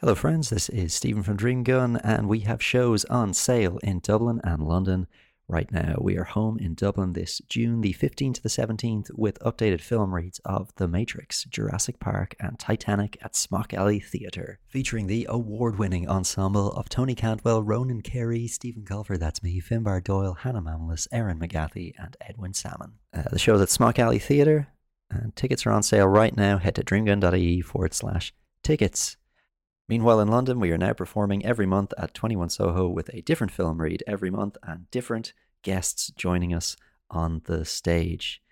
[0.00, 0.50] Hello, friends.
[0.50, 4.60] This is Stephen from Dream Gun, and we have shows on sale in Dublin and
[4.60, 5.06] London
[5.48, 5.94] right now.
[5.98, 10.14] We are home in Dublin this June the 15th to the 17th with updated film
[10.14, 15.78] reads of The Matrix, Jurassic Park, and Titanic at Smock Alley Theatre, featuring the award
[15.78, 21.08] winning ensemble of Tony Cantwell, Ronan Carey, Stephen Colfer, that's me, Finbar Doyle, Hannah Mamalis,
[21.10, 22.98] Erin McGathy, and Edwin Salmon.
[23.14, 24.68] Uh, the show's at Smock Alley Theatre,
[25.10, 26.58] and tickets are on sale right now.
[26.58, 29.16] Head to dreamgun.ie forward slash tickets.
[29.88, 33.52] Meanwhile, in London, we are now performing every month at 21 Soho with a different
[33.52, 36.76] film read every month and different guests joining us
[37.08, 38.42] on the stage.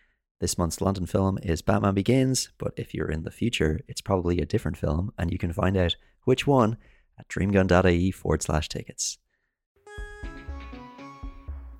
[0.40, 4.40] This month's London film is Batman Begins, but if you're in the future, it's probably
[4.40, 6.76] a different film, and you can find out which one
[7.18, 9.18] at dreamgun.ie forward slash tickets.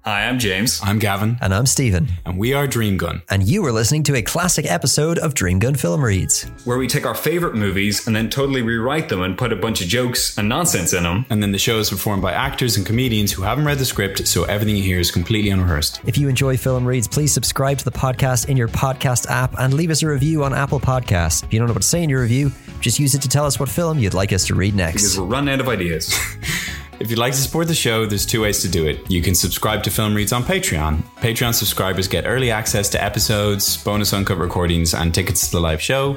[0.04, 0.80] Hi, I'm James.
[0.84, 2.08] I'm Gavin, And I'm Stephen.
[2.26, 3.22] and we are Dream Gun.
[3.30, 6.42] And you are listening to a classic episode of Dream Gun Film Reads.
[6.66, 9.80] Where we take our favorite movies and then totally rewrite them and put a bunch
[9.80, 11.24] of jokes and nonsense in them.
[11.30, 14.28] And then the show is performed by actors and comedians who haven't read the script,
[14.28, 16.00] so everything you hear is completely unrehearsed.
[16.04, 19.72] If you enjoy Film Reads, please subscribe to the podcast in your podcast app and
[19.72, 21.42] leave us a review on Apple Podcasts.
[21.44, 23.46] If you don't know what to say in your review, just use it to tell
[23.46, 25.18] us what film you'd like us to read Because next.
[25.18, 26.14] we're running out of ideas.
[27.00, 29.10] If you'd like to support the show, there's two ways to do it.
[29.10, 31.02] You can subscribe to Film Reads on Patreon.
[31.16, 35.82] Patreon subscribers get early access to episodes, bonus uncut recordings, and tickets to the live
[35.82, 36.16] show.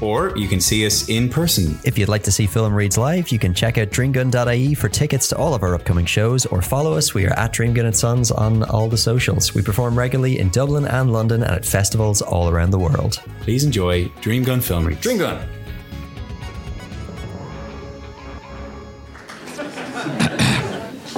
[0.00, 1.78] Or you can see us in person.
[1.84, 5.28] If you'd like to see Film Reads live, you can check out dreamgun.ie for tickets
[5.28, 7.14] to all of our upcoming shows or follow us.
[7.14, 9.54] We are at Dreamgun and Sons on all the socials.
[9.54, 13.22] We perform regularly in Dublin and London and at festivals all around the world.
[13.40, 15.00] Please enjoy Dreamgun Film Reads.
[15.00, 15.18] Dream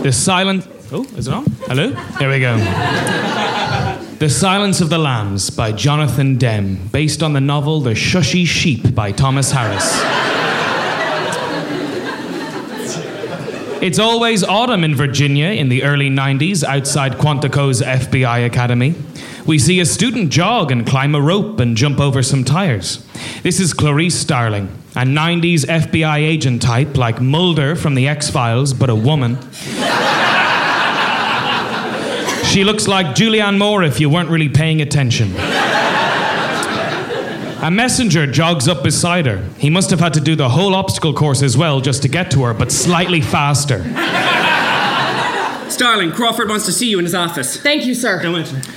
[0.03, 0.67] The silent.
[0.93, 1.45] Oh, is it on?
[1.67, 1.93] Hello?
[2.19, 2.57] Here we go.
[4.19, 8.95] the Silence of the Lambs by Jonathan Demme, based on the novel The Shushy Sheep
[8.95, 10.01] by Thomas Harris.
[13.83, 18.95] It's always autumn in Virginia in the early 90s outside Quantico's FBI Academy.
[19.47, 23.07] We see a student jog and climb a rope and jump over some tires.
[23.43, 28.73] This is Clarice Starling, a 90s FBI agent type like Mulder from The X Files,
[28.75, 29.39] but a woman.
[32.47, 35.33] She looks like Julianne Moore if you weren't really paying attention.
[37.63, 39.47] A messenger jogs up beside her.
[39.59, 42.31] He must have had to do the whole obstacle course as well just to get
[42.33, 43.85] to her, but slightly faster.
[45.71, 47.57] Starling, Crawford wants to see you in his office.
[47.57, 48.21] Thank you, sir.
[48.21, 48.69] Don't mention it.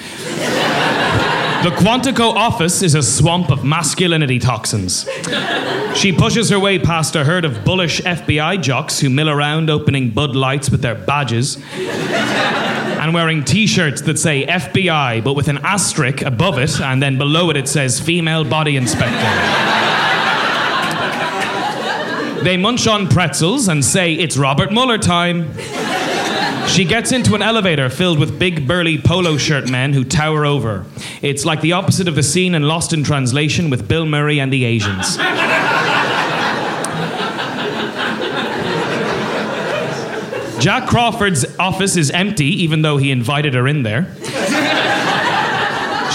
[1.63, 5.07] The Quantico office is a swamp of masculinity toxins.
[5.95, 10.09] She pushes her way past a herd of bullish FBI jocks who mill around opening
[10.09, 15.59] Bud Lights with their badges and wearing t shirts that say FBI but with an
[15.59, 19.15] asterisk above it, and then below it it says Female Body Inspector.
[22.43, 25.49] They munch on pretzels and say it's Robert Mueller time.
[26.67, 30.85] She gets into an elevator filled with big burly polo shirt men who tower over.
[31.21, 34.51] It's like the opposite of the scene in Lost in Translation with Bill Murray and
[34.51, 35.17] the Asians.
[40.63, 44.07] Jack Crawford's office is empty, even though he invited her in there.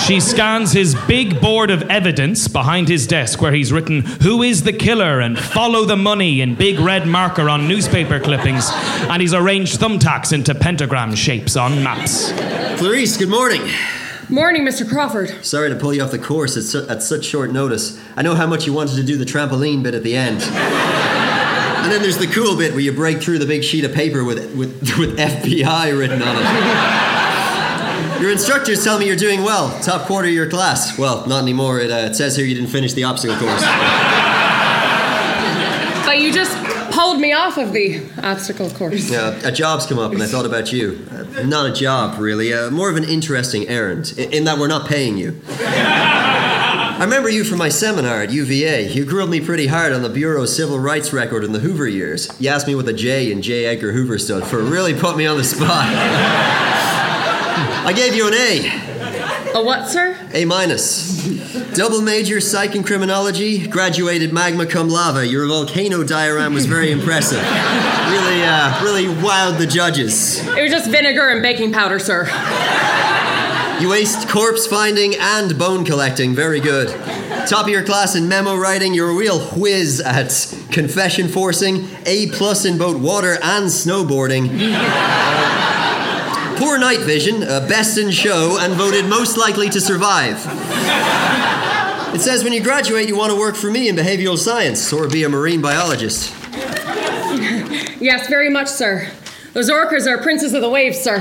[0.09, 4.63] She scans his big board of evidence behind his desk where he's written, Who is
[4.63, 5.21] the killer?
[5.21, 8.71] and Follow the money in big red marker on newspaper clippings.
[9.03, 12.33] And he's arranged thumbtacks into pentagram shapes on maps.
[12.79, 13.61] Clarice, good morning.
[14.31, 14.89] Morning, Mr.
[14.89, 15.45] Crawford.
[15.45, 18.03] Sorry to pull you off the course at, su- at such short notice.
[18.17, 20.41] I know how much you wanted to do the trampoline bit at the end.
[20.43, 24.25] and then there's the cool bit where you break through the big sheet of paper
[24.25, 27.08] with, with, with FBI written on it.
[28.21, 29.79] Your instructors tell me you're doing well.
[29.81, 30.99] Top quarter of your class.
[30.99, 31.79] Well, not anymore.
[31.79, 33.63] It, uh, it says here you didn't finish the obstacle course.
[36.05, 36.57] But you just
[36.93, 39.09] pulled me off of the obstacle course.
[39.09, 41.07] Yeah, a job's come up, and I thought about you.
[41.13, 42.53] Uh, not a job, really.
[42.53, 45.41] Uh, more of an interesting errand, in, in that we're not paying you.
[45.61, 48.89] I remember you from my seminar at UVA.
[48.89, 52.29] You grilled me pretty hard on the Bureau's civil rights record in the Hoover years.
[52.41, 53.67] You asked me what the J in J.
[53.67, 54.59] Edgar Hoover stood for.
[54.59, 55.87] Really put me on the spot.
[57.89, 59.59] I gave you an A.
[59.59, 60.15] A what, sir?
[60.35, 61.25] A minus.
[61.73, 65.27] Double major psych and criminology, graduated magma cum lava.
[65.27, 67.41] Your volcano diorama was very impressive.
[67.41, 70.47] Really, uh, really wowed the judges.
[70.49, 72.27] It was just vinegar and baking powder, sir.
[73.81, 76.35] You aced corpse finding and bone collecting.
[76.35, 76.89] Very good.
[77.47, 78.93] Top of your class in memo writing.
[78.93, 81.89] You're a real whiz at confession forcing.
[82.05, 84.49] A plus in both water and snowboarding.
[86.59, 90.45] Poor night vision, uh, best in show, and voted most likely to survive.
[92.13, 95.07] It says when you graduate, you want to work for me in behavioral science or
[95.09, 96.35] be a marine biologist.
[98.01, 99.09] Yes, very much, sir.
[99.53, 101.19] Those orcas are princes of the waves, sir.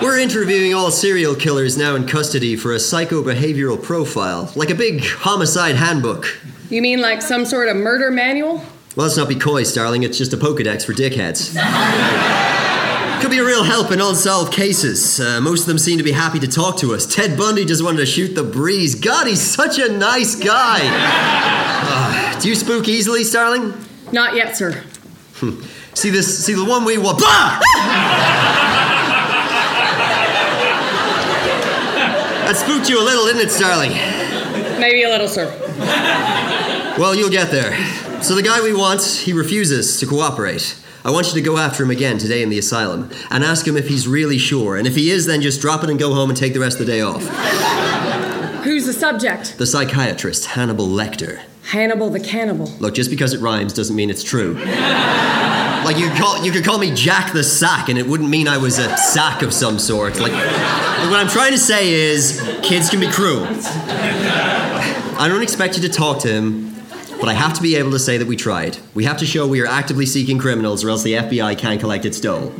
[0.00, 5.02] We're interviewing all serial killers now in custody for a psychobehavioral profile, like a big
[5.04, 6.26] homicide handbook.
[6.70, 8.62] You mean like some sort of murder manual?
[8.96, 10.04] Well, let's not be coy, Starling.
[10.04, 11.54] It's just a Pokedex for dickheads.
[13.20, 15.18] Could be a real help in unsolved cases.
[15.18, 17.04] Uh, most of them seem to be happy to talk to us.
[17.12, 18.94] Ted Bundy just wanted to shoot the breeze.
[18.94, 20.78] God, he's such a nice guy.
[20.82, 23.74] Uh, do you spook easily, Starling?
[24.12, 24.84] Not yet, sir.
[25.94, 26.44] See this?
[26.44, 27.18] See the one we want?
[27.18, 27.60] Bah!
[32.46, 33.90] that spooked you a little, didn't it, Starling?
[34.78, 35.50] Maybe a little, sir.
[36.96, 37.72] Well, you'll get there.
[38.24, 40.82] So the guy we want, he refuses to cooperate.
[41.04, 43.76] I want you to go after him again today in the asylum and ask him
[43.76, 44.78] if he's really sure.
[44.78, 46.80] And if he is, then just drop it and go home and take the rest
[46.80, 47.22] of the day off.
[48.64, 49.58] Who's the subject?
[49.58, 51.42] The psychiatrist, Hannibal Lecter.
[51.64, 52.68] Hannibal the cannibal.
[52.80, 54.54] Look, just because it rhymes doesn't mean it's true.
[54.54, 58.48] Like you could call you could call me Jack the Sack, and it wouldn't mean
[58.48, 60.18] I was a sack of some sort.
[60.18, 63.46] Like what I'm trying to say is, kids can be cruel.
[65.16, 66.63] I don't expect you to talk to him,
[67.24, 68.76] but I have to be able to say that we tried.
[68.92, 72.04] We have to show we are actively seeking criminals, or else the FBI can't collect
[72.04, 72.52] its dough.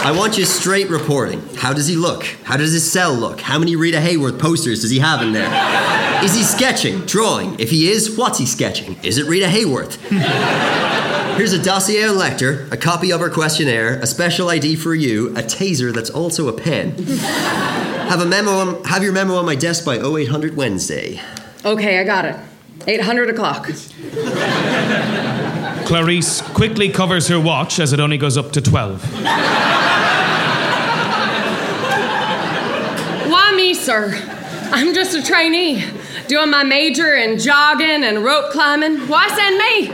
[0.00, 1.42] I want you straight reporting.
[1.56, 2.22] How does he look?
[2.44, 3.40] How does his cell look?
[3.40, 5.50] How many Rita Hayworth posters does he have in there?
[6.22, 7.58] Is he sketching, drawing?
[7.58, 8.96] If he is, what's he sketching?
[9.02, 9.96] Is it Rita Hayworth?
[11.38, 15.28] Here's a dossier on Lecter, a copy of her questionnaire, a special ID for you,
[15.36, 16.96] a taser that's also a pen.
[18.08, 21.20] Have a memo on, have your memo on my desk by 0800 Wednesday.
[21.64, 22.36] Okay, I got it.
[22.86, 23.68] 800 o'clock.
[25.86, 29.02] Clarice quickly covers her watch as it only goes up to 12.
[33.30, 34.12] Why me, sir?
[34.70, 35.84] I'm just a trainee,
[36.28, 39.08] doing my major in jogging and rope climbing.
[39.08, 39.90] Why send me?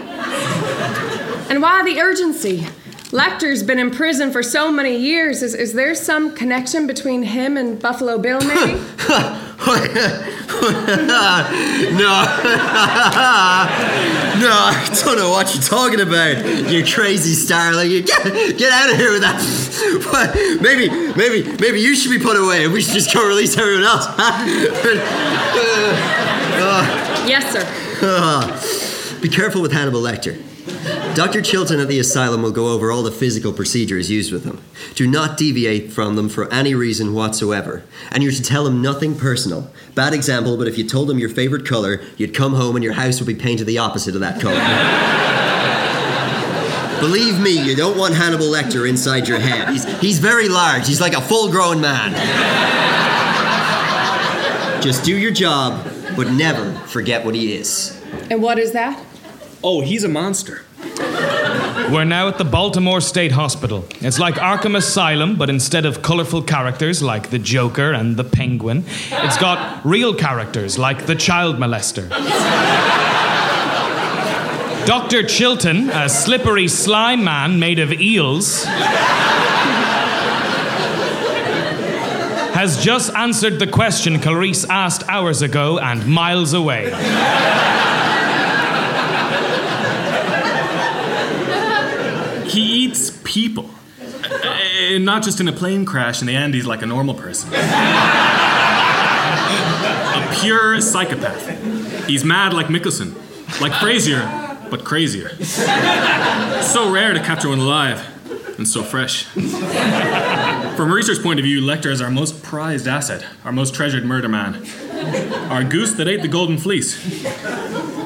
[1.50, 2.66] And why the urgency?
[3.14, 5.40] Lecter's been in prison for so many years.
[5.40, 8.72] Is, is there some connection between him and Buffalo Bill, maybe?
[8.74, 8.80] no.
[9.06, 9.30] no,
[14.50, 16.44] I don't know what you're talking about.
[16.68, 17.88] You crazy starling.
[17.88, 19.38] You get, get out of here with that.
[20.10, 23.56] But maybe, maybe, maybe you should be put away and we should just go release
[23.56, 24.06] everyone else.
[27.28, 29.20] yes, sir.
[29.20, 30.36] be careful with Hannibal Lecter.
[31.14, 31.42] Dr.
[31.42, 34.60] Chilton at the asylum will go over all the physical procedures used with him.
[34.96, 37.84] Do not deviate from them for any reason whatsoever.
[38.10, 39.70] And you're to tell him nothing personal.
[39.94, 42.94] Bad example, but if you told him your favorite color, you'd come home and your
[42.94, 44.54] house would be painted the opposite of that color.
[47.00, 49.68] Believe me, you don't want Hannibal Lecter inside your head.
[49.68, 52.12] He's, he's very large, he's like a full grown man.
[54.82, 55.86] Just do your job,
[56.16, 58.00] but never forget what he is.
[58.30, 59.00] And what is that?
[59.62, 60.62] Oh, he's a monster.
[61.92, 63.84] We're now at the Baltimore State Hospital.
[64.00, 68.84] It's like Arkham Asylum, but instead of colourful characters like the Joker and the Penguin,
[69.10, 72.08] it's got real characters like the child molester.
[74.86, 75.22] Dr.
[75.22, 78.64] Chilton, a slippery slime man made of eels,
[82.54, 86.90] has just answered the question Clarice asked hours ago and miles away.
[92.46, 93.70] He eats people.
[94.24, 97.50] Uh, not just in a plane crash in the Andes like a normal person.
[97.52, 97.58] a
[100.40, 102.06] pure psychopath.
[102.06, 103.14] He's mad like Mickelson,
[103.60, 104.20] like Frazier,
[104.70, 105.30] but crazier.
[106.62, 108.02] so rare to capture one alive,
[108.58, 109.24] and so fresh.
[109.24, 114.04] From a research point of view, Lecter is our most prized asset, our most treasured
[114.04, 114.66] murder man.
[115.50, 116.98] Our goose that ate the golden fleece.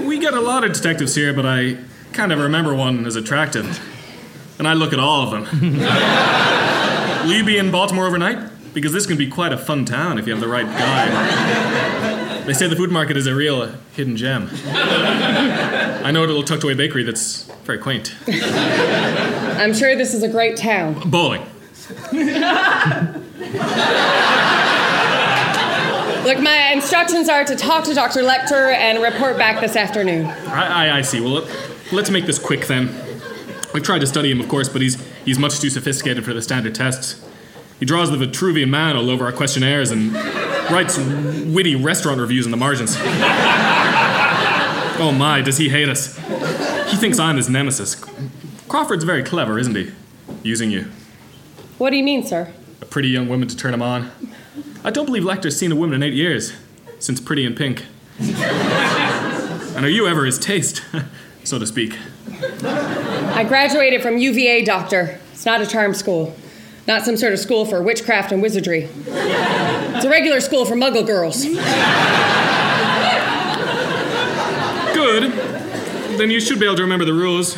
[0.05, 1.79] We get a lot of detectives here, but I
[2.13, 3.79] kind of remember one as attractive.
[4.59, 5.45] And I look at all of them.
[7.27, 8.39] Will you be in Baltimore overnight?
[8.75, 12.45] Because this can be quite a fun town if you have the right guide.
[12.47, 14.49] They say the food market is a real hidden gem.
[14.65, 18.15] I know a little tucked away bakery that's very quaint.
[18.27, 21.11] I'm sure this is a great town.
[21.11, 21.43] Bowling.
[26.25, 28.21] Look, my instructions are to talk to Dr.
[28.21, 30.27] Lecter and report back this afternoon.
[30.27, 31.21] I, I, I see.
[31.21, 32.89] Well, let, let's make this quick then.
[33.75, 36.41] We've tried to study him, of course, but he's, he's much too sophisticated for the
[36.43, 37.25] standard tests.
[37.79, 40.13] He draws the Vitruvian man all over our questionnaires and
[40.71, 42.97] writes witty restaurant reviews in the margins.
[44.99, 46.17] oh my, does he hate us?
[46.91, 47.95] He thinks I'm his nemesis.
[48.69, 49.93] Crawford's very clever, isn't he?
[50.43, 50.87] Using you.
[51.79, 52.53] What do you mean, sir?
[52.81, 54.11] A pretty young woman to turn him on.
[54.83, 56.53] I don't believe Lecter's seen a woman in eight years,
[56.99, 57.85] since Pretty in Pink.
[58.19, 60.83] and are you ever his taste,
[61.45, 61.97] so to speak?
[63.39, 65.21] I graduated from UVA, Doctor.
[65.33, 66.35] It's not a charm school.
[66.89, 68.89] Not some sort of school for witchcraft and wizardry.
[69.07, 71.45] It's a regular school for muggle girls.
[74.93, 75.31] Good.
[76.19, 77.55] Then you should be able to remember the rules.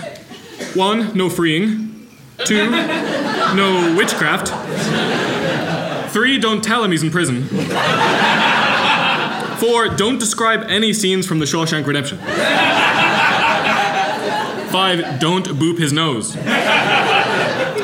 [0.74, 2.06] One, no freeing.
[2.44, 4.48] Two, no witchcraft.
[6.12, 7.44] Three, don't tell him he's in prison.
[9.56, 12.18] Four, don't describe any scenes from the Shawshank Redemption.
[14.70, 16.32] Five, don't boop his nose.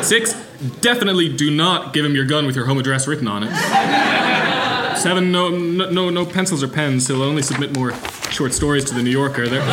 [0.07, 0.35] Six,
[0.81, 4.97] definitely do not give him your gun with your home address written on it.
[4.97, 7.09] Seven, no, no, no, pencils or pens.
[7.09, 7.93] He'll only submit more
[8.31, 9.49] short stories to the New Yorker.
[9.49, 9.65] They're,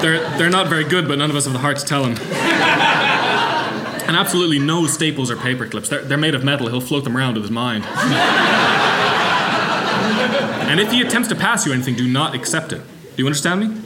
[0.00, 2.16] they're, they're not very good, but none of us have the heart to tell him.
[4.06, 5.88] And absolutely no staples or paper clips.
[5.88, 6.68] They're, they're made of metal.
[6.68, 7.84] He'll float them around with his mind.
[10.68, 12.82] and if he attempts to pass you anything, do not accept it.
[13.16, 13.82] Do you understand me?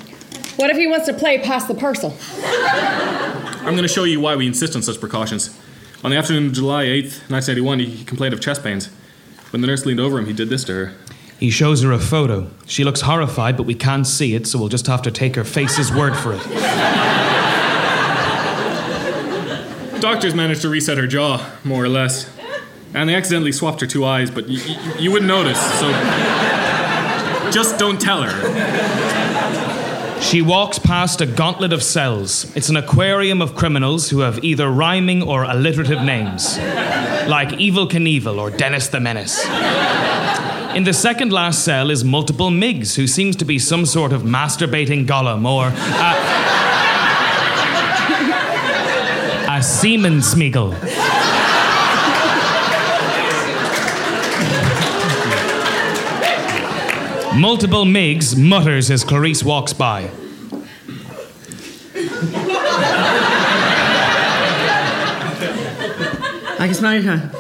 [0.57, 2.17] What if he wants to play past the parcel?
[2.43, 5.57] I'm going to show you why we insist on such precautions.
[6.05, 8.87] On the afternoon of July 8th, 1981, he complained of chest pains.
[9.51, 10.93] When the nurse leaned over him, he did this to her.
[11.39, 12.51] He shows her a photo.
[12.67, 15.45] She looks horrified, but we can't see it, so we'll just have to take her
[15.45, 16.41] face's word for it.
[20.01, 22.31] Doctors managed to reset her jaw, more or less.
[22.95, 25.91] And they accidentally swapped her two eyes, but y- y- you wouldn't notice, so.
[27.51, 29.06] Just don't tell her.
[30.21, 32.55] She walks past a gauntlet of cells.
[32.57, 36.59] It's an aquarium of criminals who have either rhyming or alliterative names,
[37.29, 39.45] like Evel Knievel or Dennis the Menace.
[40.75, 44.23] In the second last cell is multiple Miggs, who seems to be some sort of
[44.23, 45.69] masturbating golem or
[49.53, 50.21] a, a semen
[57.37, 60.11] Multiple Miggs mutters as Clarice walks by.
[66.59, 67.31] I can smell your tongue.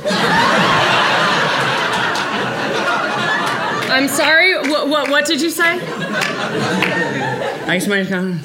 [3.91, 5.79] I'm sorry, what, what, what did you say?
[7.65, 8.39] I can smell your tongue.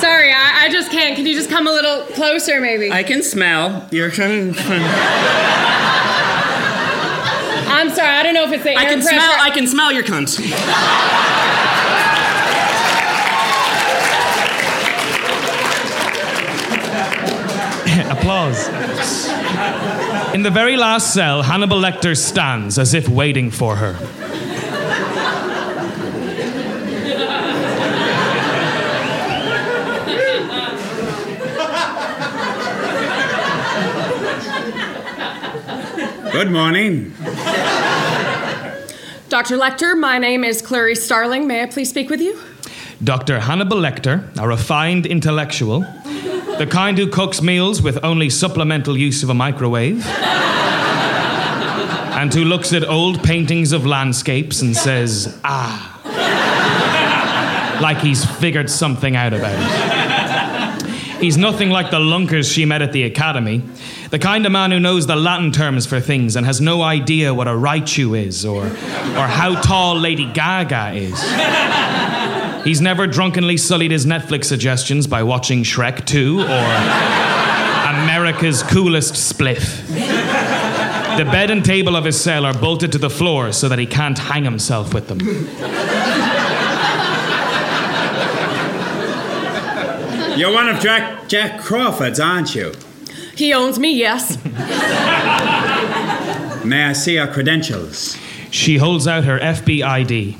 [0.00, 1.16] Sorry, I, I just can't.
[1.16, 2.92] Can you just come a little closer, maybe?
[2.92, 4.54] I can smell your tongue.
[7.82, 9.18] I'm sorry, I don't know if it's the I air can pressure.
[9.18, 9.36] smell.
[9.40, 10.38] I can smell your cunt.
[18.10, 18.68] Applause.
[20.34, 23.96] In the very last cell, Hannibal Lecter stands as if waiting for her.
[36.32, 37.12] Good morning.
[39.32, 39.56] Dr.
[39.56, 41.46] Lecter, my name is Clarice Starling.
[41.46, 42.38] May I please speak with you?
[43.02, 43.40] Dr.
[43.40, 45.80] Hannibal Lecter, a refined intellectual,
[46.58, 50.06] the kind who cooks meals with only supplemental use of a microwave,
[52.14, 55.98] and who looks at old paintings of landscapes and says, ah,
[57.82, 61.22] like he's figured something out about it.
[61.22, 63.62] He's nothing like the lunkers she met at the academy.
[64.12, 67.32] The kind of man who knows the Latin terms for things and has no idea
[67.32, 71.18] what a raichu is or, or how tall Lady Gaga is.
[72.62, 76.44] He's never drunkenly sullied his Netflix suggestions by watching Shrek 2 or
[78.02, 79.88] America's Coolest Spliff.
[79.88, 83.86] The bed and table of his cell are bolted to the floor so that he
[83.86, 85.20] can't hang himself with them.
[90.38, 92.74] You're one of Jack Jack Crawford's, aren't you?
[93.34, 94.42] He owns me, yes.
[96.64, 98.16] May I see your credentials?
[98.50, 100.36] She holds out her FBID.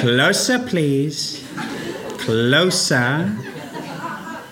[0.00, 1.44] Closer, please.
[2.18, 3.24] Closer.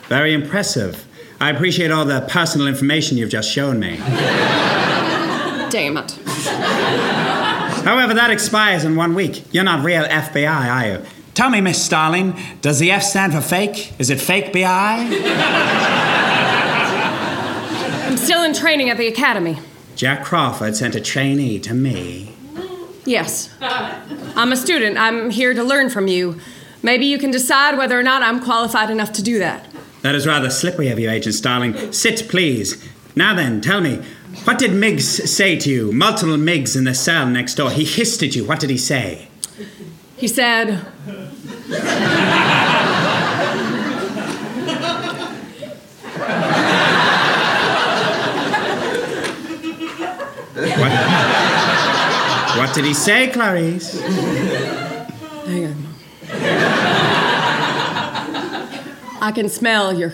[0.08, 1.06] Very impressive.
[1.40, 3.96] I appreciate all the personal information you've just shown me.
[5.70, 7.15] Damn it.
[7.86, 9.44] However, that expires in one week.
[9.52, 11.06] You're not real FBI, are you?
[11.34, 13.92] Tell me, Miss Starling, does the F stand for fake?
[14.00, 14.64] Is it fake BI?
[18.08, 19.60] I'm still in training at the academy.
[19.94, 22.34] Jack Crawford sent a trainee to me.
[23.04, 23.54] Yes.
[23.60, 24.98] I'm a student.
[24.98, 26.40] I'm here to learn from you.
[26.82, 29.64] Maybe you can decide whether or not I'm qualified enough to do that.
[30.02, 31.92] That is rather slippery of you, Agent Starling.
[31.92, 32.84] Sit, please.
[33.14, 34.02] Now then, tell me,
[34.44, 35.92] what did Miggs say to you?
[35.92, 37.70] Multiple Miggs in the cell next door.
[37.70, 38.44] He hissed at you.
[38.44, 39.28] What did he say?
[40.16, 40.80] He said,
[50.56, 50.92] What,
[52.58, 54.00] what did he say, Clarice?
[54.00, 55.86] Hang on.
[59.20, 60.12] I can smell your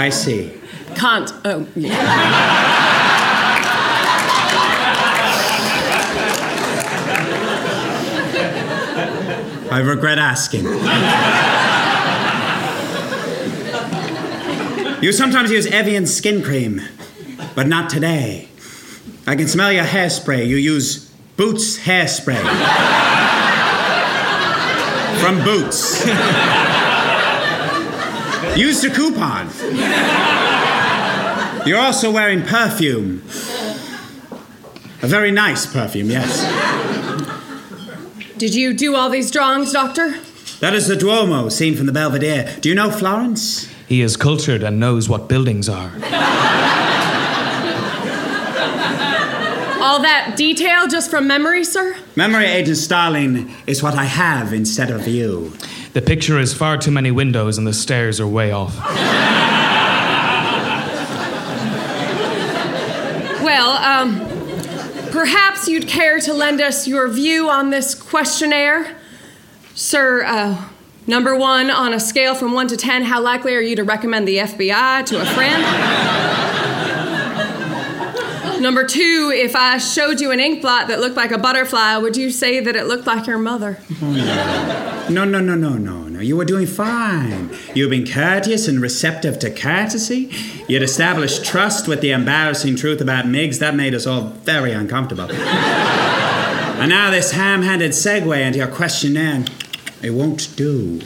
[0.00, 0.57] I see.
[0.98, 1.32] Cunt.
[1.44, 2.88] Oh, yeah.
[9.70, 10.64] I regret asking.
[15.02, 16.80] you sometimes use Evian skin cream,
[17.54, 18.48] but not today.
[19.26, 20.46] I can smell your hairspray.
[20.46, 22.42] You use Boots hairspray.
[25.20, 26.06] From Boots.
[28.56, 29.48] Use the coupon.
[31.68, 33.22] You're also wearing perfume.
[35.02, 36.40] A very nice perfume, yes.
[38.38, 40.14] Did you do all these drawings, Doctor?
[40.60, 42.56] That is the Duomo, seen from the Belvedere.
[42.62, 43.70] Do you know Florence?
[43.86, 45.92] He is cultured and knows what buildings are.
[49.82, 51.98] All that detail just from memory, sir?
[52.16, 55.52] Memory Agent Starling is what I have instead of you.
[55.92, 58.74] The picture is far too many windows and the stairs are way off.
[63.48, 64.18] Well, um,
[65.10, 68.94] perhaps you'd care to lend us your view on this questionnaire.
[69.74, 70.68] Sir, uh,
[71.06, 74.28] number one, on a scale from one to ten, how likely are you to recommend
[74.28, 75.62] the FBI to a friend?
[78.60, 82.18] Number two, if I showed you an ink blot that looked like a butterfly, would
[82.18, 83.78] you say that it looked like your mother?
[85.08, 86.24] No, no, no, no, no, no.
[86.24, 87.50] You were doing fine.
[87.74, 90.30] You've been courteous and receptive to courtesy.
[90.66, 93.58] You'd established trust with the embarrassing truth about Miggs.
[93.60, 95.30] That made us all very uncomfortable.
[95.32, 99.44] and now this ham handed segue into your questionnaire.
[100.02, 100.98] It won't do.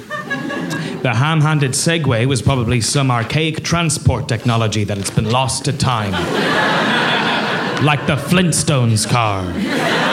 [1.02, 5.72] The ham handed Segway was probably some archaic transport technology that has been lost to
[5.72, 6.12] time.
[7.84, 10.11] like the Flintstones car.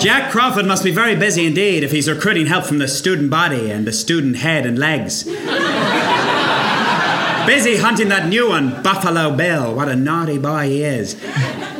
[0.00, 3.70] Jack Crawford must be very busy indeed if he's recruiting help from the student body
[3.70, 5.24] and the student head and legs.
[7.46, 9.74] busy hunting that new one, Buffalo Bill.
[9.74, 11.14] What a naughty boy he is.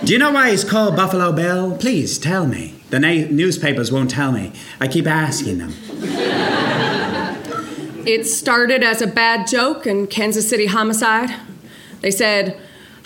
[0.04, 1.74] Do you know why he's called Buffalo Bill?
[1.78, 2.74] Please tell me.
[2.90, 4.52] The na- newspapers won't tell me.
[4.78, 5.72] I keep asking them.
[8.06, 11.34] It started as a bad joke in Kansas City homicide.
[12.02, 12.60] They said,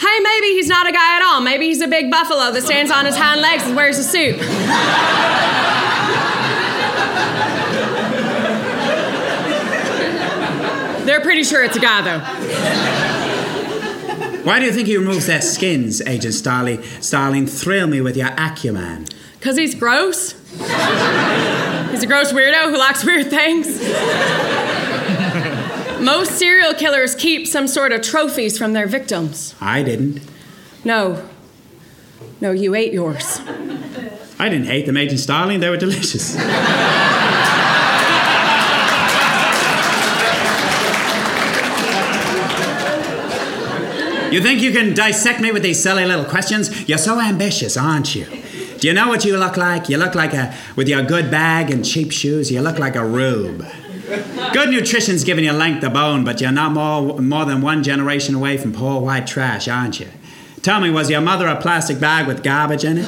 [0.04, 1.40] hey, maybe he's not a guy at all.
[1.40, 4.38] Maybe he's a big buffalo that stands on his hind legs and wears a suit.
[11.06, 12.20] They're pretty sure it's a guy, though.
[14.44, 16.82] Why do you think he removes their skins, Agent Starling?
[17.00, 19.06] Starling, thrill me with your acumen.
[19.38, 20.32] Because he's gross.
[21.90, 23.78] He's a gross weirdo who likes weird things.
[26.04, 29.54] Most serial killers keep some sort of trophies from their victims.
[29.60, 30.20] I didn't.
[30.84, 31.26] No.
[32.42, 33.40] No, you ate yours.
[34.38, 35.60] I didn't hate them, Agent Starling.
[35.60, 36.34] They were delicious.
[44.34, 46.88] You think you can dissect me with these silly little questions?
[46.88, 48.26] You're so ambitious, aren't you?
[48.78, 49.88] Do you know what you look like?
[49.88, 53.06] You look like a, with your good bag and cheap shoes, you look like a
[53.06, 53.64] rube.
[54.52, 58.34] Good nutrition's giving you length of bone, but you're not more, more than one generation
[58.34, 60.08] away from poor white trash, aren't you?
[60.62, 63.06] Tell me, was your mother a plastic bag with garbage in it?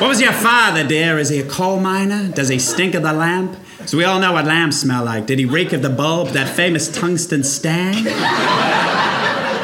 [0.00, 1.18] What was your father, dear?
[1.18, 2.28] Is he a coal miner?
[2.28, 3.56] Does he stink of the lamp?
[3.86, 5.26] So we all know what lamps smell like.
[5.26, 8.06] Did he reek of the bulb, that famous tungsten stand?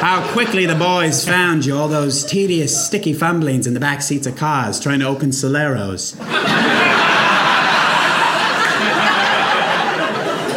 [0.01, 4.27] How quickly the boys found you, all those tedious, sticky fumblings in the back seats
[4.27, 6.15] of cars trying to open Soleros.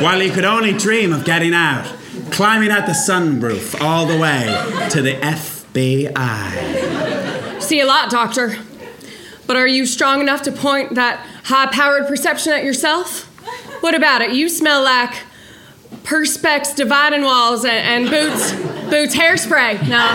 [0.00, 1.92] While you could only dream of getting out,
[2.30, 4.44] climbing out the sunroof all the way
[4.90, 6.52] to the FBI.
[7.60, 8.56] See a lot, Doctor.
[9.48, 13.24] But are you strong enough to point that high powered perception at yourself?
[13.82, 14.32] What about it?
[14.32, 15.14] You smell like
[16.04, 18.52] Perspex dividing walls and, and Boots
[18.88, 19.82] Boots hairspray.
[19.82, 20.12] No,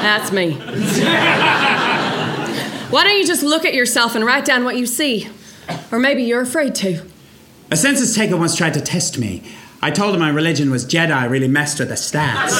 [0.00, 0.52] that's me.
[2.90, 5.28] Why don't you just look at yourself and write down what you see?
[5.90, 7.02] Or maybe you're afraid to.
[7.74, 9.42] A census taker once tried to test me.
[9.82, 12.52] I told him my religion was Jedi, really messed with the stats.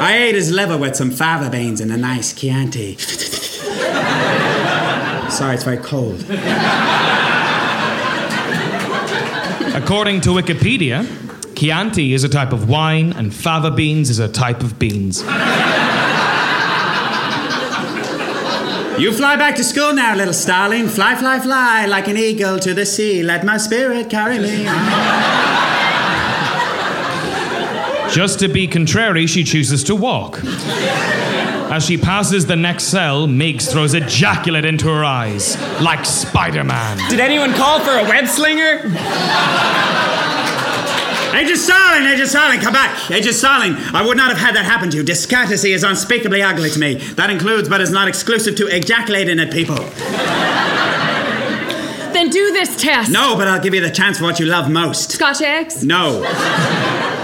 [0.00, 2.96] I ate his liver with some fava beans and a nice Chianti.
[5.28, 6.22] Sorry, it's very cold.
[9.74, 11.04] According to Wikipedia,
[11.54, 15.22] Chianti is a type of wine and fava beans is a type of beans.
[18.98, 20.88] You fly back to school now, little starling.
[20.88, 23.22] Fly, fly, fly like an eagle to the sea.
[23.22, 24.64] Let my spirit carry me.
[28.12, 30.40] Just to be contrary, she chooses to walk.
[31.70, 36.98] As she passes the next cell, Miggs throws ejaculate into her eyes, like Spider Man.
[37.08, 38.82] Did anyone call for a web slinger?
[41.38, 43.10] Agent Starling, Agent Starling, come back.
[43.12, 45.04] Agent Starling, I would not have had that happen to you.
[45.04, 46.94] Discourtesy is unspeakably ugly to me.
[47.14, 49.76] That includes, but is not exclusive to, ejaculating at people.
[52.18, 53.12] Then do this test.
[53.12, 55.12] No, but I'll give you the chance for what you love most.
[55.12, 55.84] Scotch eggs?
[55.84, 56.24] No.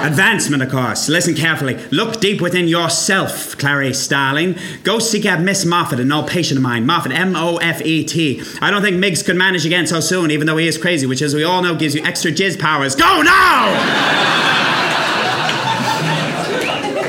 [0.03, 1.09] Advancement, of course.
[1.09, 1.75] Listen carefully.
[1.91, 4.57] Look deep within yourself, Clarice Starling.
[4.85, 6.87] Go seek out Miss Moffat, an old patient of mine.
[6.87, 8.41] Moffat, M O F E T.
[8.61, 11.23] I don't think Miggs could manage again so soon, even though he is crazy, which,
[11.23, 12.95] as we all know, gives you extra jizz powers.
[12.95, 13.75] Go now!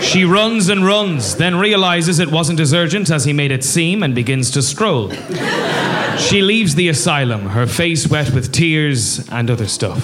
[0.02, 4.02] She runs and runs, then realizes it wasn't as urgent as he made it seem
[4.02, 5.12] and begins to stroll.
[6.20, 10.02] She leaves the asylum, her face wet with tears and other stuff.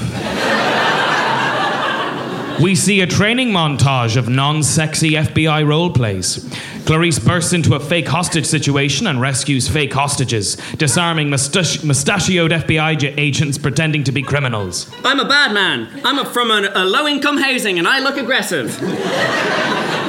[2.61, 6.47] We see a training montage of non sexy FBI role plays.
[6.85, 13.17] Clarice bursts into a fake hostage situation and rescues fake hostages, disarming mustach- mustachioed FBI
[13.17, 14.91] agents pretending to be criminals.
[15.03, 16.01] I'm a bad man.
[16.03, 18.77] I'm a, from an, a low income housing and I look aggressive.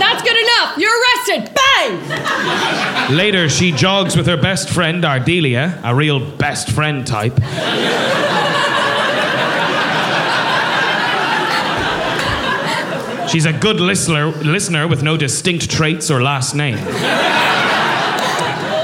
[0.03, 0.77] That's good enough.
[0.79, 1.55] You're arrested.
[1.55, 3.17] Bang!
[3.17, 7.39] Later, she jogs with her best friend, Ardelia, a real best friend type.
[13.31, 16.79] She's a good listener, listener with no distinct traits or last name.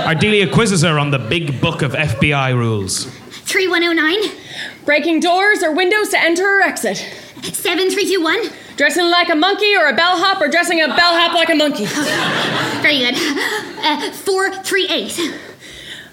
[0.07, 3.07] Ardelia quizzes her on the big book of FBI rules.
[3.31, 4.37] 3109.
[4.85, 6.99] Breaking doors or windows to enter or exit.
[7.43, 8.68] 7321.
[8.79, 11.85] Dressing like a monkey or a bellhop or dressing a bellhop like a monkey.
[12.81, 13.15] Very good.
[13.17, 15.35] Uh, 438.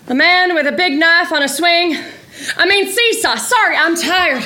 [0.08, 1.96] A man with a big knife on a swing.
[2.58, 3.36] I mean, seesaw.
[3.36, 4.42] Sorry, I'm tired.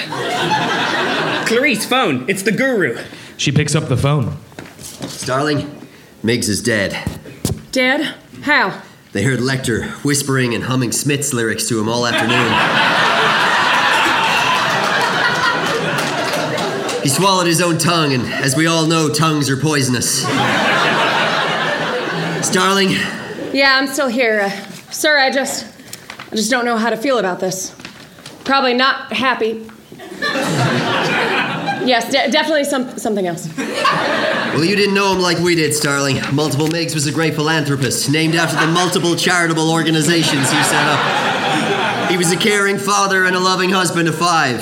[1.47, 2.29] Clarice, phone.
[2.29, 3.01] It's the guru.
[3.37, 4.35] She picks up the phone.
[5.07, 5.87] Starling,
[6.21, 6.97] Miggs is dead.
[7.71, 8.15] Dead?
[8.41, 8.81] How?
[9.13, 13.48] They heard Lecter whispering and humming Smith's lyrics to him all afternoon.
[17.03, 20.23] He swallowed his own tongue, and as we all know, tongues are poisonous.
[22.45, 22.89] Starling,
[23.53, 24.41] Yeah, I'm still here.
[24.41, 24.49] Uh,
[24.91, 25.65] sir, I just.
[26.31, 27.75] I just don't know how to feel about this.
[28.43, 29.67] Probably not happy.
[31.85, 33.47] yes, de- definitely some, something else.
[33.57, 36.19] well, you didn't know him like we did, Starling.
[36.33, 42.11] Multiple Miggs was a great philanthropist, named after the multiple charitable organizations he set up.
[42.11, 44.59] He was a caring father and a loving husband of five.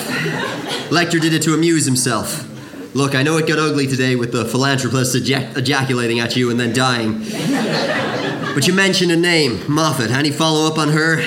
[0.89, 2.45] Lecter did it to amuse himself.
[2.95, 6.59] Look, I know it got ugly today with the philanthropist ejac- ejaculating at you and
[6.59, 7.19] then dying.
[8.53, 10.09] But you mentioned a name, Moffat.
[10.09, 11.23] Any follow up on her?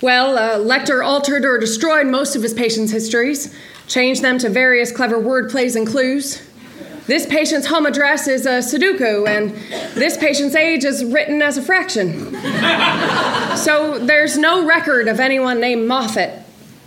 [0.00, 3.54] Well, uh, Lecter altered or destroyed most of his patients' histories,
[3.88, 6.40] changed them to various clever word plays and clues.
[7.06, 9.50] This patient's home address is a Sudoku, and
[9.94, 12.36] this patient's age is written as a fraction.
[13.56, 16.38] so there's no record of anyone named Moffat.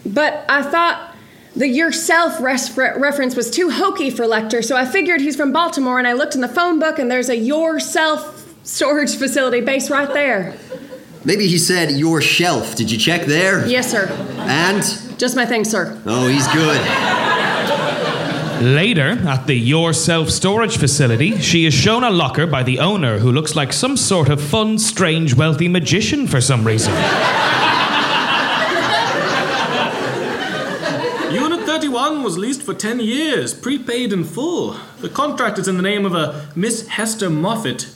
[0.06, 1.13] But I thought
[1.56, 6.00] the yourself res- reference was too hokey for Lecter, so I figured he's from Baltimore,
[6.00, 10.12] and I looked in the phone book, and there's a yourself storage facility base right
[10.14, 10.56] there.
[11.26, 12.76] Maybe he said your shelf.
[12.76, 13.66] Did you check there?
[13.66, 14.08] Yes, sir.
[14.40, 14.84] And?
[15.18, 16.02] Just my thing, sir.
[16.06, 16.82] Oh, he's good.
[18.62, 23.32] Later, at the Yourself storage facility, she is shown a locker by the owner who
[23.32, 26.94] looks like some sort of fun, strange, wealthy magician for some reason.
[31.74, 34.78] 31 was leased for 10 years, prepaid in full.
[35.00, 37.92] The contract is in the name of a Miss Hester Moffat.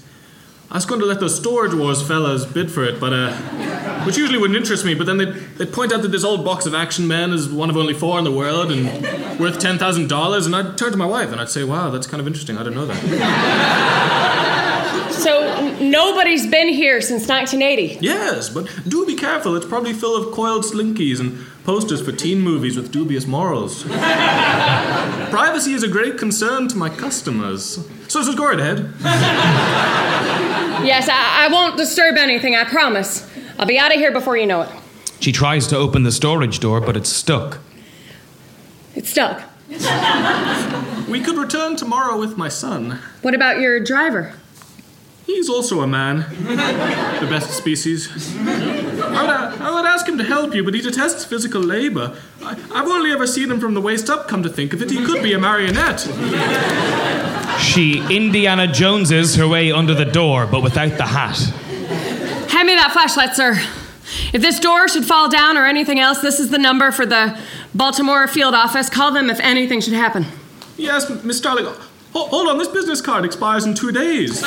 [0.71, 3.35] I was going to let those Storage Wars fellas bid for it, but uh,
[4.03, 4.95] which usually wouldn't interest me.
[4.95, 7.69] But then they'd, they'd point out that this old box of Action Men is one
[7.69, 10.47] of only four in the world and worth ten thousand dollars.
[10.47, 12.57] And I'd turn to my wife and I'd say, "Wow, that's kind of interesting.
[12.57, 14.23] I didn't know that."
[15.17, 17.99] So nobody's been here since 1980.
[18.05, 19.55] Yes, but do be careful.
[19.55, 23.83] It's probably full of coiled slinkies and posters for teen movies with dubious morals.
[25.29, 27.85] Privacy is a great concern to my customers.
[28.07, 28.93] So, so go right ahead.
[30.85, 33.27] Yes, I, I won't disturb anything, I promise.
[33.57, 34.69] I'll be out of here before you know it.
[35.19, 37.59] She tries to open the storage door, but it's stuck.
[38.95, 39.43] It's stuck.
[41.07, 42.99] We could return tomorrow with my son.
[43.21, 44.33] What about your driver?
[45.27, 46.19] He's also a man.
[47.19, 48.09] the best species.
[48.37, 52.17] I would, I would ask him to help you, but he detests physical labor.
[52.41, 54.89] I, I've only ever seen him from the waist up, come to think of it.
[54.89, 55.99] He could be a marionette.
[57.59, 61.37] She Indiana Joneses her way under the door, but without the hat.
[62.49, 63.55] Hand me that flashlight, sir.
[64.31, 67.37] If this door should fall down or anything else, this is the number for the
[67.75, 68.89] Baltimore field office.
[68.89, 70.25] Call them if anything should happen.
[70.77, 71.65] Yes, Miss Starling.
[72.17, 74.43] Ho- hold on, this business card expires in two days.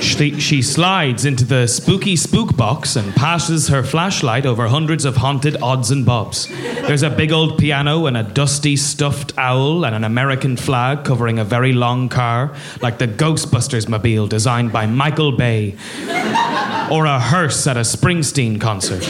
[0.00, 5.16] She, she slides into the spooky spook box and passes her flashlight over hundreds of
[5.16, 6.48] haunted odds and bobs.
[6.48, 11.38] There's a big old piano and a dusty stuffed owl and an American flag covering
[11.38, 15.76] a very long car, like the Ghostbusters mobile designed by Michael Bay,
[16.90, 19.02] or a hearse at a Springsteen concert.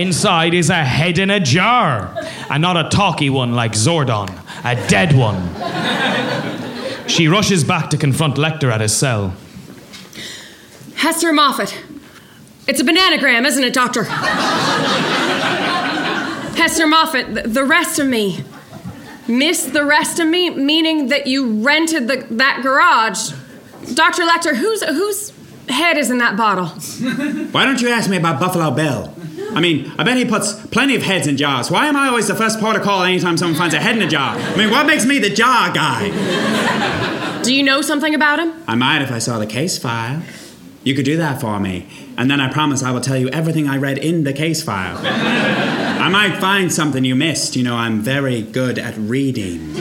[0.00, 2.16] Inside is a head in a jar,
[2.48, 4.30] and not a talky one like Zordon,
[4.64, 5.36] a dead one.
[7.06, 9.34] She rushes back to confront Lecter at his cell.
[10.94, 11.84] Hester Moffat.
[12.66, 14.04] It's a bananagram, isn't it, Doctor?
[16.54, 18.42] Hester Moffat, th- the rest of me.
[19.28, 23.32] Miss the rest of me, meaning that you rented the, that garage.
[23.92, 24.22] Dr.
[24.22, 25.34] Lecter, whose, whose
[25.68, 26.68] head is in that bottle?
[27.50, 29.14] Why don't you ask me about Buffalo Bill?
[29.52, 31.70] I mean, I bet he puts plenty of heads in jars.
[31.70, 34.02] Why am I always the first port of call anytime someone finds a head in
[34.02, 34.36] a jar?
[34.36, 37.42] I mean, what makes me the jar guy?
[37.42, 38.52] Do you know something about him?
[38.68, 40.22] I might if I saw the case file.
[40.82, 43.68] You could do that for me, and then I promise I will tell you everything
[43.68, 44.96] I read in the case file.
[44.98, 47.54] I might find something you missed.
[47.54, 49.74] You know, I'm very good at reading.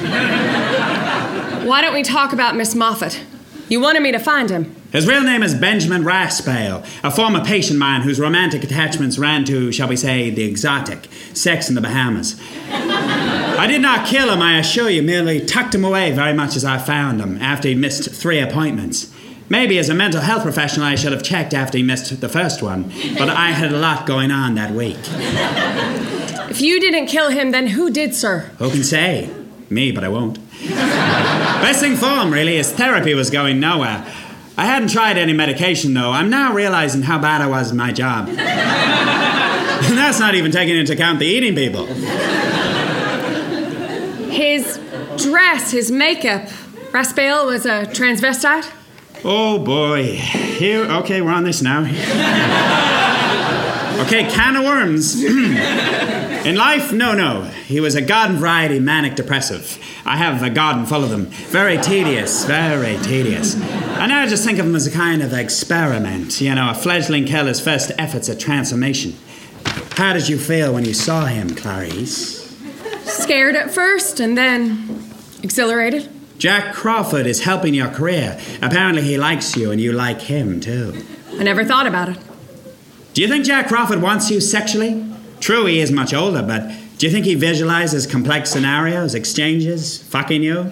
[1.65, 3.22] Why don't we talk about Miss Moffat?
[3.69, 4.76] You wanted me to find him.
[4.91, 9.45] His real name is Benjamin Raspail, a former patient of mine whose romantic attachments ran
[9.45, 12.41] to, shall we say, the exotic, sex in the Bahamas.
[12.71, 16.65] I did not kill him, I assure you, merely tucked him away very much as
[16.65, 19.13] I found him after he'd missed three appointments.
[19.47, 22.63] Maybe as a mental health professional, I should have checked after he missed the first
[22.63, 24.97] one, but I had a lot going on that week.
[26.49, 28.49] If you didn't kill him, then who did, sir?
[28.58, 29.30] Who can say?
[29.69, 30.39] Me, but I won't.
[30.67, 34.04] Best thing for him, really, is therapy was going nowhere.
[34.60, 36.12] I hadn't tried any medication, though.
[36.12, 38.28] I'm now realizing how bad I was in my job.
[38.38, 41.86] and that's not even taking into account the eating people.
[44.26, 44.78] His
[45.15, 46.50] dress, his makeup.
[46.91, 48.69] Raspail was a transvestite?
[49.24, 50.17] Oh boy.
[50.17, 51.80] Here, okay, we're on this now.
[54.06, 55.24] okay, can of worms.
[56.45, 57.43] In life, no, no.
[57.65, 59.78] He was a garden variety manic depressive.
[60.06, 61.25] I have a garden full of them.
[61.25, 63.56] Very tedious, very tedious.
[63.56, 66.73] And I now just think of him as a kind of experiment, you know, a
[66.73, 69.15] fledgling killer's first efforts at transformation.
[69.97, 72.58] How did you feel when you saw him, Clarice?
[73.04, 75.12] Scared at first and then
[75.43, 76.10] exhilarated.
[76.38, 78.39] Jack Crawford is helping your career.
[78.62, 81.06] Apparently, he likes you and you like him, too.
[81.38, 82.17] I never thought about it.
[83.13, 85.06] Do you think Jack Crawford wants you sexually?
[85.39, 90.43] True, he is much older, but do you think he visualizes complex scenarios, exchanges, fucking
[90.43, 90.71] you?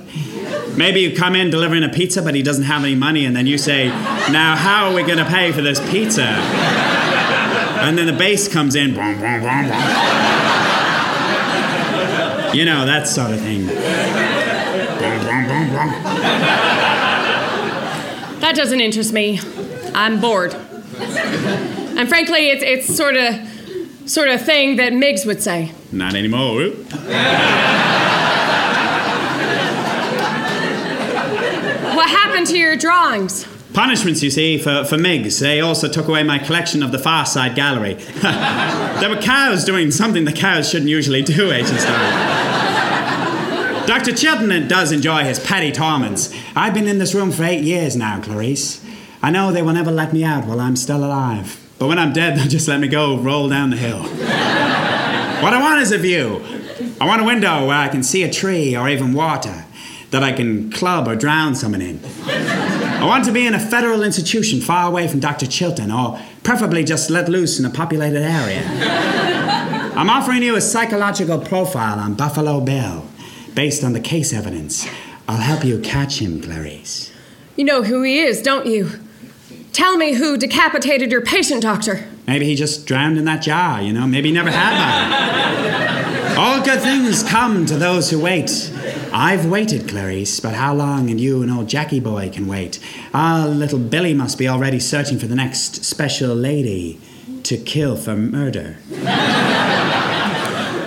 [0.76, 3.48] Maybe you come in delivering a pizza, but he doesn't have any money, and then
[3.48, 6.24] you say, Now, how are we going to pay for this pizza?
[6.24, 8.94] And then the bass comes in.
[8.94, 9.72] Boom, boom, boom, boom.
[12.54, 13.68] You know, that sort of thing.
[18.42, 19.40] That doesn't interest me.
[19.94, 20.54] I'm bored.
[20.54, 23.36] And frankly, it's, it's sort of
[24.08, 25.72] sort of thing that Miggs would say.
[25.92, 26.70] Not anymore.
[31.96, 33.48] What happened to your drawings?
[33.74, 35.40] Punishments, you see, for, for Miggs.
[35.40, 37.94] They also took away my collection of the Far Side Gallery.
[38.22, 42.48] there were cows doing something the cows shouldn't usually do, Agent Starr.
[43.86, 44.14] Dr.
[44.16, 46.34] Chilton does enjoy his petty torments.
[46.56, 48.84] I've been in this room for eight years now, Clarice.
[49.22, 51.67] I know they will never let me out while I'm still alive.
[51.80, 54.02] But when I'm dead, they'll just let me go roll down the hill.
[54.02, 56.44] what I want is a view.
[57.00, 59.66] I want a window where I can see a tree or even water
[60.12, 62.00] that I can club or drown someone in.
[62.26, 65.46] I want to be in a federal institution far away from Dr.
[65.46, 68.64] Chilton, or preferably just let loose in a populated area.
[69.96, 73.06] I'm offering you a psychological profile on Buffalo Bill
[73.54, 74.88] based on the case evidence.
[75.28, 77.12] I'll help you catch him, Clarice.
[77.56, 78.92] You know who he is, don't you?
[79.74, 82.08] Tell me who decapitated your patient, doctor.
[82.26, 84.08] Maybe he just drowned in that jar, you know?
[84.08, 84.74] Maybe he never had
[86.28, 86.38] one.
[86.38, 88.72] All good things come to those who wait.
[89.14, 92.80] I've waited, Clarice, but how long and you and old Jackie boy can wait?
[93.14, 97.00] Our little Billy must be already searching for the next special lady
[97.44, 98.78] to kill for murder.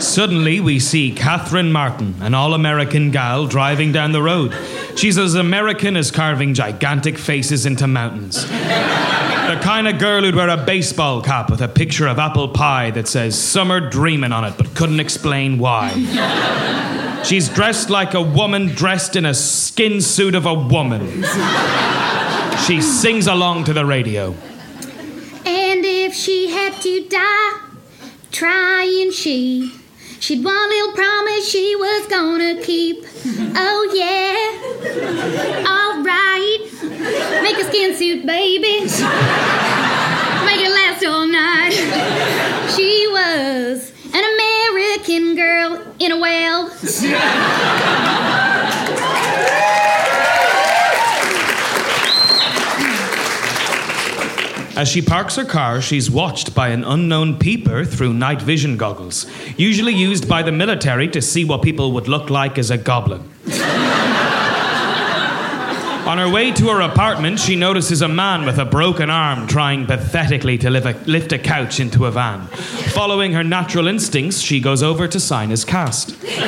[0.00, 4.54] Suddenly, we see Catherine Martin, an all American gal, driving down the road.
[5.00, 8.44] She's as American as carving gigantic faces into mountains.
[8.44, 12.90] The kind of girl who'd wear a baseball cap with a picture of apple pie
[12.90, 17.22] that says Summer dreaming on it, but couldn't explain why.
[17.24, 21.24] She's dressed like a woman dressed in a skin suit of a woman.
[22.66, 24.34] She sings along to the radio.
[25.46, 27.60] And if she had to die,
[28.32, 29.79] trying she,
[30.20, 33.04] she'd one little promise she was gonna keep.
[33.56, 34.36] Oh yeah,
[35.66, 36.60] alright.
[37.42, 38.80] Make a skin suit, baby.
[40.44, 41.72] Make it last all night.
[42.76, 46.70] She was an American girl in a well.
[54.80, 59.26] As she parks her car, she's watched by an unknown peeper through night vision goggles,
[59.58, 63.20] usually used by the military to see what people would look like as a goblin.
[66.08, 69.84] On her way to her apartment, she notices a man with a broken arm trying
[69.84, 72.46] pathetically to lift a, lift a couch into a van.
[72.46, 76.18] Following her natural instincts, she goes over to sign his cast.
[76.22, 76.40] Can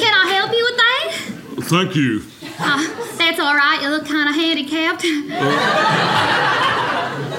[0.00, 1.18] I help you with that?
[1.68, 2.22] Thank you.
[2.64, 2.86] Uh,
[3.18, 3.71] that's all right.
[3.82, 5.04] You look kind of handicapped.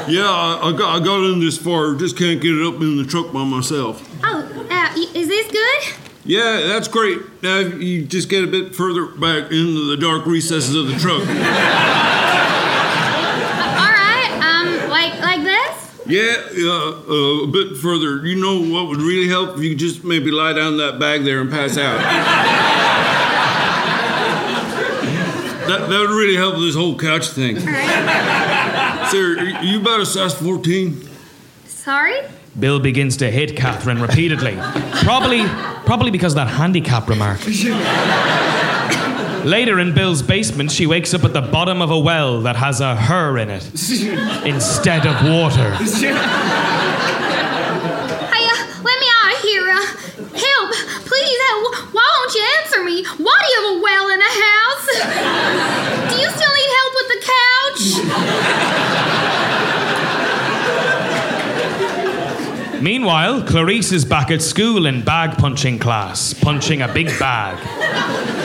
[0.06, 1.96] Yeah, I, I, got, I got in this far.
[1.96, 4.06] Just can't get it up in the truck by myself.
[4.22, 5.96] Oh, uh, is this good?
[6.26, 7.20] Yeah, that's great.
[7.42, 11.22] Now you just get a bit further back into the dark recesses of the truck.
[11.22, 11.26] All
[13.96, 14.30] right.
[14.44, 16.02] Um, like like this?
[16.06, 16.36] Yeah,
[16.68, 18.28] uh, uh, a bit further.
[18.28, 21.24] You know what would really help if you just maybe lie down in that bag
[21.24, 22.83] there and pass out.
[25.68, 27.60] That, that would really help with this whole couch thing.
[27.60, 31.08] Sir, are you about a size 14?
[31.68, 32.20] Sorry.
[32.60, 34.56] Bill begins to hit Catherine repeatedly,
[35.04, 35.44] probably,
[35.86, 37.40] probably because of that handicap remark.
[39.46, 42.80] Later in Bill's basement, she wakes up at the bottom of a well that has
[42.80, 43.66] a her in it
[44.46, 45.72] instead of water.
[45.76, 46.14] Hey,
[48.48, 49.68] uh, let me out of here.
[49.70, 49.86] Uh,
[50.38, 50.72] help,
[51.06, 51.40] please.
[51.50, 53.06] Uh, wh- why won't you answer me?
[53.24, 54.88] Why do you have a well in a house?
[56.12, 57.84] do you still need help with the couch?
[62.82, 67.58] Meanwhile, Clarice is back at school in bag punching class, punching a big bag.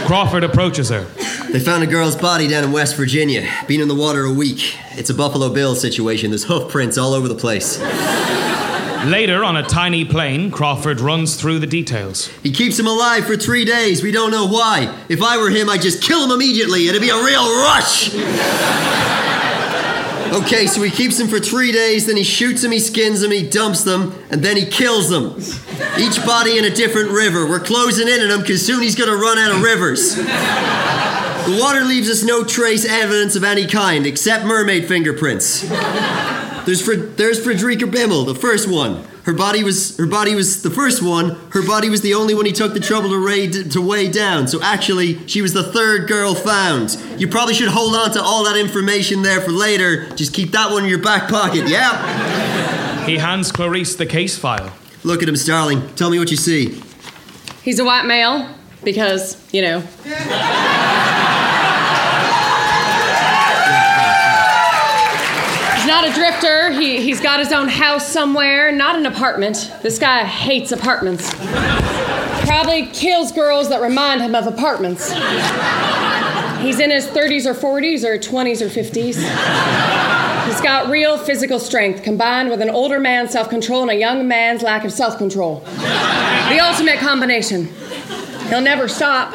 [0.06, 1.06] Crawford approaches her.
[1.50, 3.48] They found a girl's body down in West Virginia.
[3.66, 4.76] Been in the water a week.
[4.92, 6.30] It's a Buffalo Bill situation.
[6.30, 7.78] There's hoof prints all over the place.
[9.06, 12.28] Later, on a tiny plane, Crawford runs through the details.
[12.42, 14.02] He keeps him alive for three days.
[14.02, 14.94] We don't know why.
[15.08, 16.88] If I were him, I'd just kill him immediately.
[16.88, 18.14] It'd be a real rush.
[20.30, 23.30] Okay, so he keeps him for three days, then he shoots him, he skins him,
[23.30, 25.37] he dumps them, and then he kills them.
[25.98, 27.48] Each body in a different river.
[27.48, 30.16] We're closing in on him because soon he's gonna run out of rivers.
[30.16, 35.62] The water leaves us no trace evidence of any kind except mermaid fingerprints.
[36.68, 39.02] There's Fred- there's Frederica Bimmel, the first one.
[39.22, 41.31] Her body was her body was the first one.
[41.52, 44.48] Her body was the only one he took the trouble to, raid, to weigh down.
[44.48, 46.94] So actually, she was the third girl found.
[47.16, 50.11] You probably should hold on to all that information there for later.
[50.14, 51.68] Just keep that one in your back pocket.
[51.68, 53.07] Yeah.
[53.07, 54.70] He hands Clarice the case file.
[55.04, 55.94] Look at him, Starling.
[55.94, 56.83] Tell me what you see.
[57.62, 58.46] He's a white male
[58.85, 59.83] because, you know.
[66.09, 66.71] A drifter.
[66.73, 69.73] He, he's got his own house somewhere, not an apartment.
[69.83, 71.33] This guy hates apartments.
[72.47, 75.12] Probably kills girls that remind him of apartments.
[76.62, 79.16] He's in his 30s or 40s or 20s or 50s.
[80.47, 84.27] He's got real physical strength combined with an older man's self control and a young
[84.27, 85.61] man's lack of self control.
[85.61, 87.68] The ultimate combination.
[88.49, 89.35] He'll never stop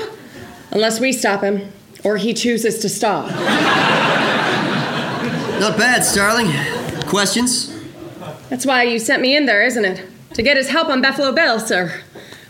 [0.72, 1.72] unless we stop him
[2.04, 3.32] or he chooses to stop.
[5.64, 6.52] Not bad, Starling.
[7.06, 7.74] Questions?
[8.50, 10.06] That's why you sent me in there, isn't it?
[10.34, 12.02] To get his help on Buffalo Bill, sir.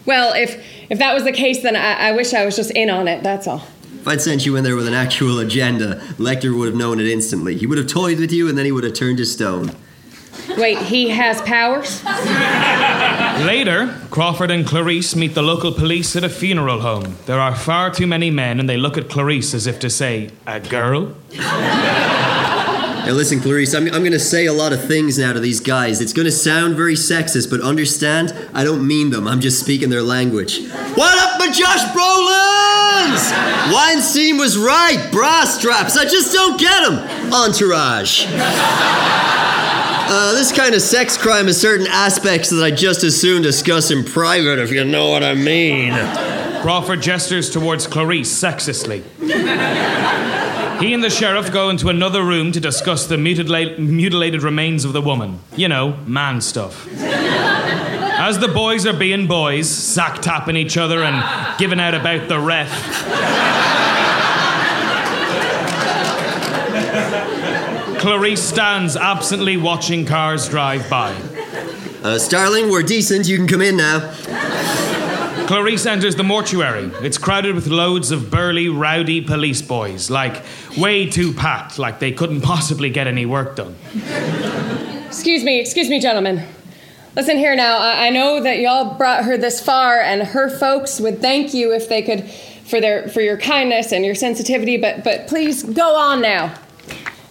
[0.04, 2.90] Well, if if that was the case, then I, I wish I was just in
[2.90, 3.22] on it.
[3.22, 3.68] That's all.
[4.02, 7.06] If I'd sent you in there with an actual agenda, Lecter would have known it
[7.06, 7.56] instantly.
[7.56, 9.76] He would have toyed with you and then he would have turned to stone.
[10.58, 12.04] Wait, he has powers?
[13.46, 17.18] Later, Crawford and Clarice meet the local police at a funeral home.
[17.28, 20.32] There are far too many men, and they look at Clarice as if to say,
[20.48, 21.16] A girl?
[23.06, 25.60] Now, listen, Clarice, I'm, I'm going to say a lot of things now to these
[25.60, 26.00] guys.
[26.00, 29.28] It's going to sound very sexist, but understand, I don't mean them.
[29.28, 30.70] I'm just speaking their language.
[30.70, 33.74] What up, my Josh Brolins?
[33.74, 35.06] Weinstein was right.
[35.12, 35.98] Bra straps.
[35.98, 37.34] I just don't get them.
[37.34, 38.26] Entourage.
[40.06, 43.92] Uh, this kind of sex crime has certain aspects that I just as soon discuss
[43.92, 45.92] in private, if you know what I mean.
[46.62, 49.04] Crawford gestures towards Clarice sexistly.
[50.84, 54.92] He and the sheriff go into another room to discuss the mutila- mutilated remains of
[54.92, 55.40] the woman.
[55.56, 56.86] You know, man stuff.
[57.02, 62.38] As the boys are being boys, sack tapping each other and giving out about the
[62.38, 62.70] ref.
[68.02, 71.14] Clarice stands absently watching cars drive by.
[72.04, 73.26] Uh, Starling, we're decent.
[73.26, 74.14] You can come in now.
[75.48, 76.86] Clarice enters the mortuary.
[77.02, 80.42] It's crowded with loads of burly, rowdy police boys, like
[80.78, 83.76] way too packed, like they couldn't possibly get any work done.
[85.06, 86.48] Excuse me, excuse me, gentlemen.
[87.16, 87.78] Listen here now.
[87.78, 91.74] I, I know that y'all brought her this far, and her folks would thank you
[91.74, 94.78] if they could for their for your kindness and your sensitivity.
[94.78, 96.56] But but please go on now.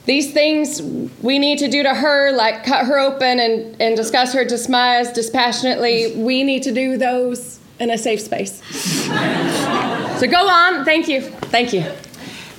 [0.05, 0.83] These things
[1.23, 5.13] we need to do to her, like cut her open and, and discuss her demise
[5.13, 8.62] dispassionately, we need to do those in a safe space.
[8.72, 10.85] so go on.
[10.85, 11.20] Thank you.
[11.20, 11.85] Thank you.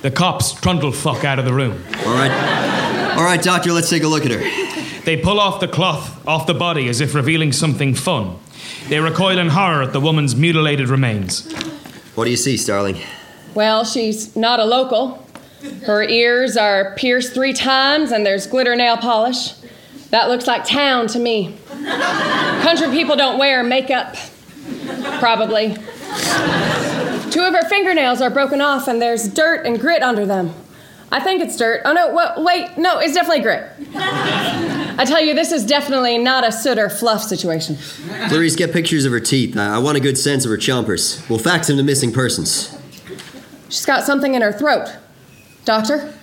[0.02, 1.82] The cops trundle fuck out of the room.
[2.06, 3.14] All right.
[3.16, 5.02] All right, doctor, let's take a look at her.
[5.04, 8.38] They pull off the cloth off the body as if revealing something fun.
[8.88, 11.50] They recoil in horror at the woman's mutilated remains.
[12.14, 12.98] What do you see, Starling?
[13.54, 15.26] Well, she's not a local.
[15.86, 19.52] Her ears are pierced three times and there's glitter nail polish.
[20.10, 21.56] That looks like town to me.
[21.68, 24.16] Country people don't wear makeup.
[25.18, 25.74] Probably.
[27.30, 30.54] Two of her fingernails are broken off and there's dirt and grit under them.
[31.10, 31.82] I think it's dirt.
[31.84, 33.70] Oh no, wa- wait, no, it's definitely grit.
[33.96, 37.76] I tell you, this is definitely not a soot or fluff situation.
[38.28, 39.56] Clarice, get pictures of her teeth.
[39.56, 41.28] I I want a good sense of her chompers.
[41.28, 42.76] We'll fax them to missing persons.
[43.68, 44.96] She's got something in her throat.
[45.64, 46.14] Doctor?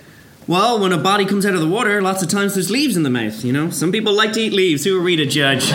[0.46, 3.02] Well, when a body comes out of the water, lots of times there's leaves in
[3.02, 3.70] the mouth, you know?
[3.70, 4.84] Some people like to eat leaves.
[4.84, 5.70] Who are we to judge?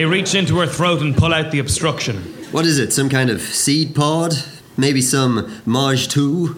[0.00, 2.22] They reach into her throat and pull out the obstruction.
[2.52, 2.90] What is it?
[2.90, 4.32] Some kind of seed pod?
[4.78, 6.56] Maybe some Maj 2?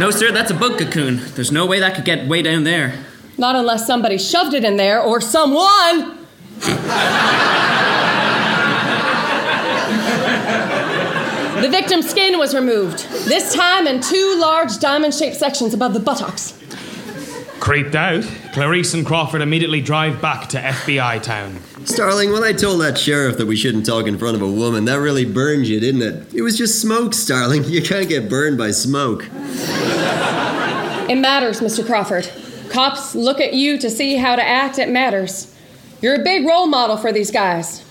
[0.00, 1.20] no, sir, that's a bug cocoon.
[1.36, 2.98] There's no way that could get way down there.
[3.38, 6.18] Not unless somebody shoved it in there or someone.
[11.62, 16.00] the victim's skin was removed, this time in two large diamond shaped sections above the
[16.00, 16.60] buttocks.
[17.62, 21.60] Creeped out, Clarice and Crawford immediately drive back to FBI town.
[21.84, 24.84] Starling, when I told that sheriff that we shouldn't talk in front of a woman,
[24.86, 26.34] that really burned you, didn't it?
[26.34, 27.62] It was just smoke, Starling.
[27.72, 29.28] You can't get burned by smoke.
[31.08, 31.86] It matters, Mr.
[31.86, 32.28] Crawford.
[32.68, 35.56] Cops look at you to see how to act, it matters.
[36.00, 37.84] You're a big role model for these guys.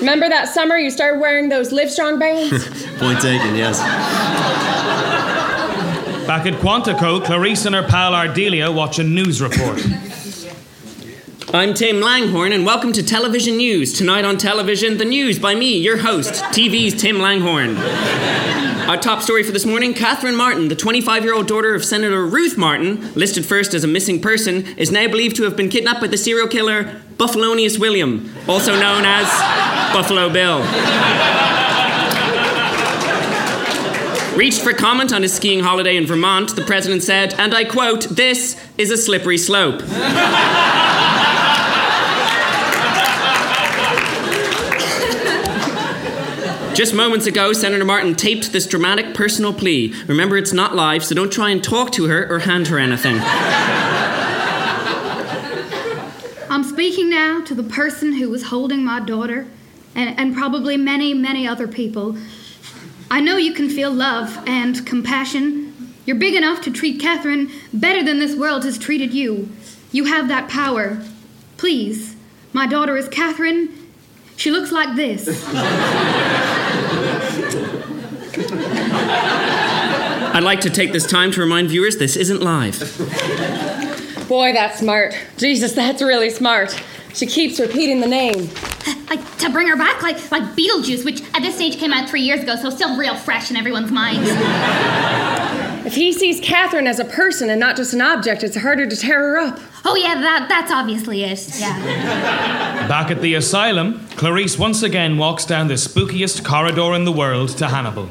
[0.00, 2.86] Remember that summer you started wearing those Livestrong bands?
[2.98, 3.80] Point taken, yes.
[6.26, 9.78] Back at Quantico, Clarice and her pal Ardelia watch a news report.
[11.52, 13.92] I'm Tim Langhorn, and welcome to Television News.
[13.92, 17.76] Tonight on television, the news by me, your host, TV's Tim Langhorn.
[18.88, 22.26] Our top story for this morning Catherine Martin, the 25 year old daughter of Senator
[22.26, 26.00] Ruth Martin, listed first as a missing person, is now believed to have been kidnapped
[26.00, 29.26] by the serial killer Buffalonius William, also known as
[29.92, 31.63] Buffalo Bill.
[34.36, 38.02] Reached for comment on his skiing holiday in Vermont, the president said, and I quote,
[38.10, 39.80] This is a slippery slope.
[46.74, 49.94] Just moments ago, Senator Martin taped this dramatic personal plea.
[50.08, 53.20] Remember, it's not live, so don't try and talk to her or hand her anything.
[56.50, 59.46] I'm speaking now to the person who was holding my daughter,
[59.94, 62.16] and, and probably many, many other people.
[63.14, 65.94] I know you can feel love and compassion.
[66.04, 69.50] You're big enough to treat Catherine better than this world has treated you.
[69.92, 71.00] You have that power.
[71.56, 72.16] Please,
[72.52, 73.68] my daughter is Catherine.
[74.34, 75.28] She looks like this.
[80.34, 82.80] I'd like to take this time to remind viewers this isn't live.
[84.28, 85.16] Boy, that's smart.
[85.36, 86.82] Jesus, that's really smart.
[87.12, 88.50] She keeps repeating the name.
[89.08, 92.22] Like to bring her back, like like Beetlejuice, which at this stage came out three
[92.22, 94.28] years ago, so still real fresh in everyone's minds.
[95.86, 98.96] If he sees Catherine as a person and not just an object, it's harder to
[98.96, 99.60] tear her up.
[99.84, 101.60] Oh yeah, that that's obviously it.
[101.60, 102.88] Yeah.
[102.88, 107.50] Back at the asylum, Clarice once again walks down the spookiest corridor in the world
[107.58, 108.08] to Hannibal.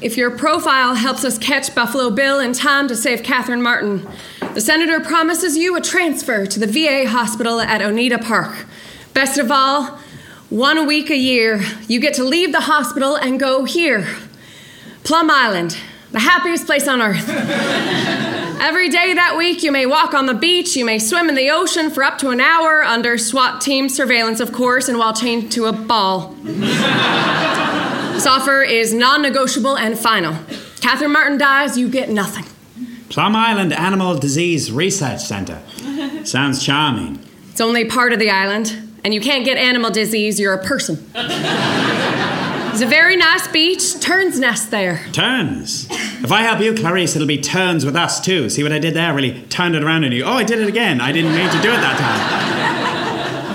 [0.00, 4.06] If your profile helps us catch Buffalo Bill in time to save Catherine Martin,
[4.54, 8.66] the senator promises you a transfer to the VA hospital at Oneida Park.
[9.12, 9.98] Best of all,
[10.48, 14.06] one week a year, you get to leave the hospital and go here
[15.02, 15.76] Plum Island,
[16.12, 17.28] the happiest place on earth.
[18.60, 21.50] Every day that week, you may walk on the beach, you may swim in the
[21.50, 25.50] ocean for up to an hour under SWAT team surveillance, of course, and while chained
[25.52, 26.28] to a ball.
[26.44, 30.36] This offer is non negotiable and final.
[30.80, 32.44] Catherine Martin dies, you get nothing.
[33.08, 35.60] Plum Island Animal Disease Research Center.
[36.24, 37.18] Sounds charming.
[37.50, 41.10] It's only part of the island, and you can't get animal disease, you're a person.
[42.74, 45.00] It's a very nice beach, Terns Nest there.
[45.12, 45.86] Turns.
[45.88, 48.50] If I help you, Clarice, it'll be turns with us too.
[48.50, 49.14] See what I did there?
[49.14, 50.24] Really turned it around on you.
[50.24, 51.00] Oh, I did it again.
[51.00, 51.96] I didn't mean to do it that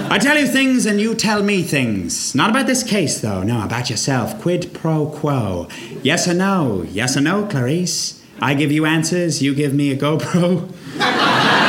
[0.06, 0.10] time.
[0.12, 2.34] I tell you things and you tell me things.
[2.34, 3.44] Not about this case, though.
[3.44, 4.40] No, about yourself.
[4.42, 5.68] Quid pro quo.
[6.02, 6.84] Yes or no?
[6.84, 8.19] Yes or no, Clarice?
[8.42, 10.74] I give you answers, you give me a GoPro.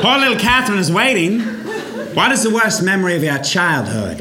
[0.00, 1.40] Poor little Catherine is waiting.
[2.14, 4.18] What is the worst memory of your childhood?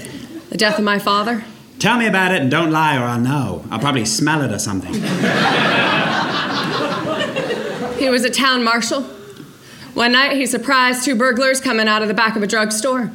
[0.50, 1.44] The death of my father.
[1.78, 3.64] Tell me about it and don't lie or I'll know.
[3.70, 4.94] I'll probably smell it or something.
[8.00, 9.04] He was a town marshal.
[9.94, 13.12] One night he surprised two burglars coming out of the back of a drugstore.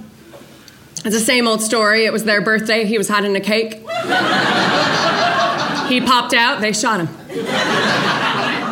[1.05, 2.05] It's the same old story.
[2.05, 2.85] It was their birthday.
[2.85, 3.75] He was hiding a cake.
[5.89, 6.61] he popped out.
[6.61, 7.09] They shot him.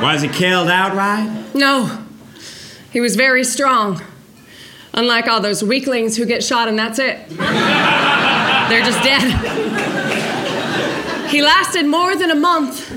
[0.00, 1.54] Was he killed outright?
[1.54, 2.06] No.
[2.92, 4.00] He was very strong.
[4.94, 7.28] Unlike all those weaklings who get shot and that's it.
[7.30, 9.30] They're just dead.
[11.30, 12.90] He lasted more than a month.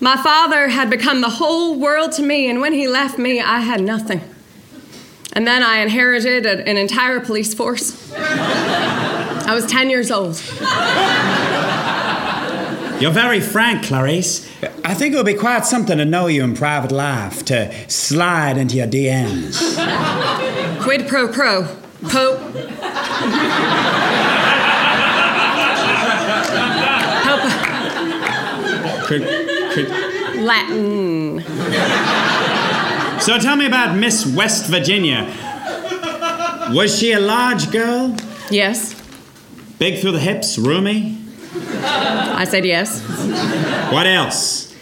[0.00, 3.60] My father had become the whole world to me, and when he left me, I
[3.60, 4.20] had nothing.
[5.34, 8.12] And then I inherited a- an entire police force.
[8.16, 10.40] I was 10 years old.
[13.00, 14.48] You're very frank, Clarice.
[14.84, 18.56] I think it would be quite something to know you in private life, to slide
[18.56, 19.74] into your DMs.
[20.82, 21.66] Quid pro quo.
[22.08, 22.38] Po.
[29.06, 29.22] Could,
[29.72, 29.88] could...
[30.36, 31.44] Latin.
[33.24, 35.24] So tell me about Miss West Virginia.
[36.74, 38.14] Was she a large girl?
[38.50, 38.94] Yes.
[39.78, 41.16] Big through the hips, roomy?
[41.56, 43.02] I said yes.
[43.90, 44.76] What else?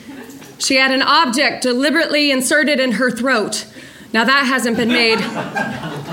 [0.59, 3.65] She had an object deliberately inserted in her throat.
[4.13, 5.21] Now, that hasn't been made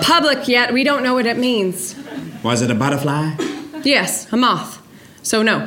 [0.03, 0.71] public yet.
[0.71, 1.95] We don't know what it means.
[2.43, 3.31] Was it a butterfly?
[3.83, 4.79] Yes, a moth.
[5.23, 5.65] So, no.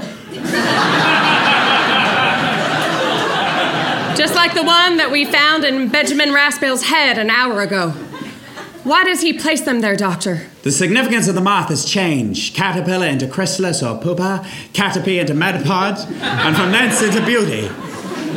[4.17, 7.91] Just like the one that we found in Benjamin Raspail's head an hour ago.
[8.85, 10.49] Why does he place them there, Doctor?
[10.65, 12.55] The significance of the moth has changed.
[12.55, 17.69] Caterpillar into chrysalis or pupa, caterpie into metapod, and from thence into beauty.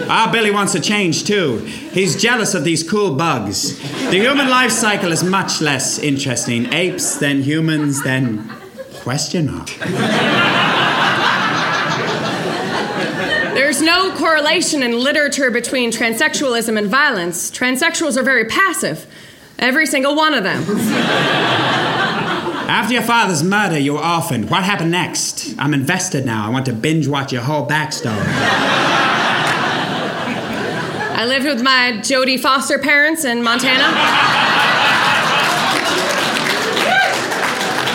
[0.09, 1.59] Our Billy wants a change too.
[1.59, 3.80] He's jealous of these cool bugs.
[4.09, 6.71] The human life cycle is much less interesting.
[6.73, 8.49] Apes, then humans, then
[8.93, 9.69] question mark.
[13.55, 17.51] There's no correlation in literature between transsexualism and violence.
[17.51, 19.05] Transsexuals are very passive.
[19.59, 20.63] Every single one of them.
[22.67, 24.49] After your father's murder, you were orphaned.
[24.49, 25.55] What happened next?
[25.59, 26.45] I'm invested now.
[26.45, 28.25] I want to binge watch your whole backstory.
[31.17, 33.83] I lived with my Jodie Foster parents in Montana.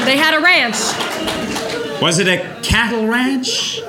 [0.07, 0.79] They had a ranch,
[2.01, 3.81] Was it a cattle ranch?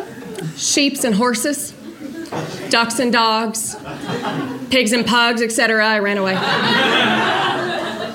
[0.57, 1.73] sheeps and horses,
[2.69, 3.75] ducks and dogs,
[4.69, 5.85] pigs and pugs, etc.
[5.85, 6.35] I ran away.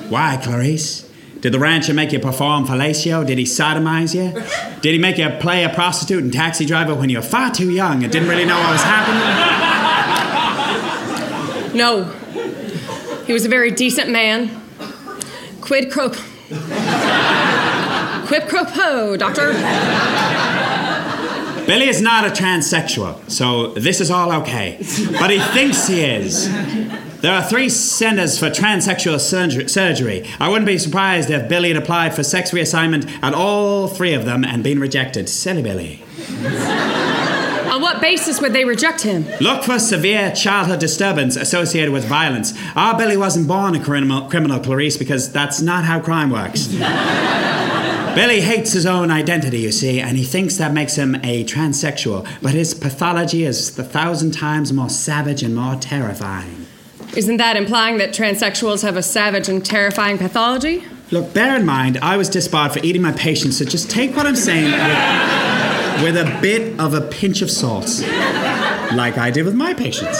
[0.09, 1.07] Why, Clarice?
[1.41, 3.27] Did the rancher make you perform fellatio?
[3.27, 4.33] Did he sodomize you?
[4.81, 7.71] Did he make you play a prostitute and taxi driver when you were far too
[7.71, 9.23] young and didn't really know what was happening?
[11.77, 12.05] No.
[13.27, 14.63] He was a very decent man.
[15.61, 16.11] Quid pro
[18.27, 19.53] Quid pro quo, doctor.
[21.67, 24.77] Billy is not a transsexual, so this is all okay.
[25.19, 26.49] But he thinks he is.
[27.23, 30.25] There are three centers for transsexual surger- surgery.
[30.39, 34.25] I wouldn't be surprised if Billy had applied for sex reassignment at all three of
[34.25, 35.29] them and been rejected.
[35.29, 36.03] Silly Billy.
[37.73, 39.27] On what basis would they reject him?
[39.41, 42.55] Look for severe childhood disturbance associated with violence.
[42.77, 46.69] Our Billy wasn't born a criminal, criminal Clarice, because that's not how crime works.
[48.17, 52.27] Billy hates his own identity, you see, and he thinks that makes him a transsexual,
[52.41, 56.65] but his pathology is a thousand times more savage and more terrifying.
[57.15, 60.83] Isn't that implying that transsexuals have a savage and terrifying pathology?
[61.11, 64.25] Look, bear in mind, I was disbarred for eating my patients, so just take what
[64.25, 64.73] I'm saying
[66.03, 68.01] with, with a bit of a pinch of salt,
[68.95, 70.19] like I did with my patients.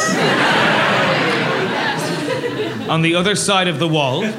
[2.91, 4.31] On the other side of the wall,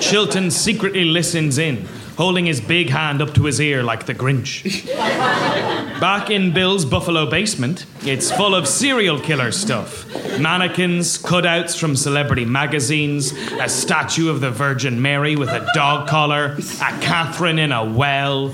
[0.00, 4.86] Chilton secretly listens in, holding his big hand up to his ear like the Grinch.
[6.00, 10.06] Back in Bill's Buffalo basement, it's full of serial killer stuff
[10.38, 16.56] mannequins, cutouts from celebrity magazines, a statue of the Virgin Mary with a dog collar,
[16.56, 18.48] a Catherine in a well.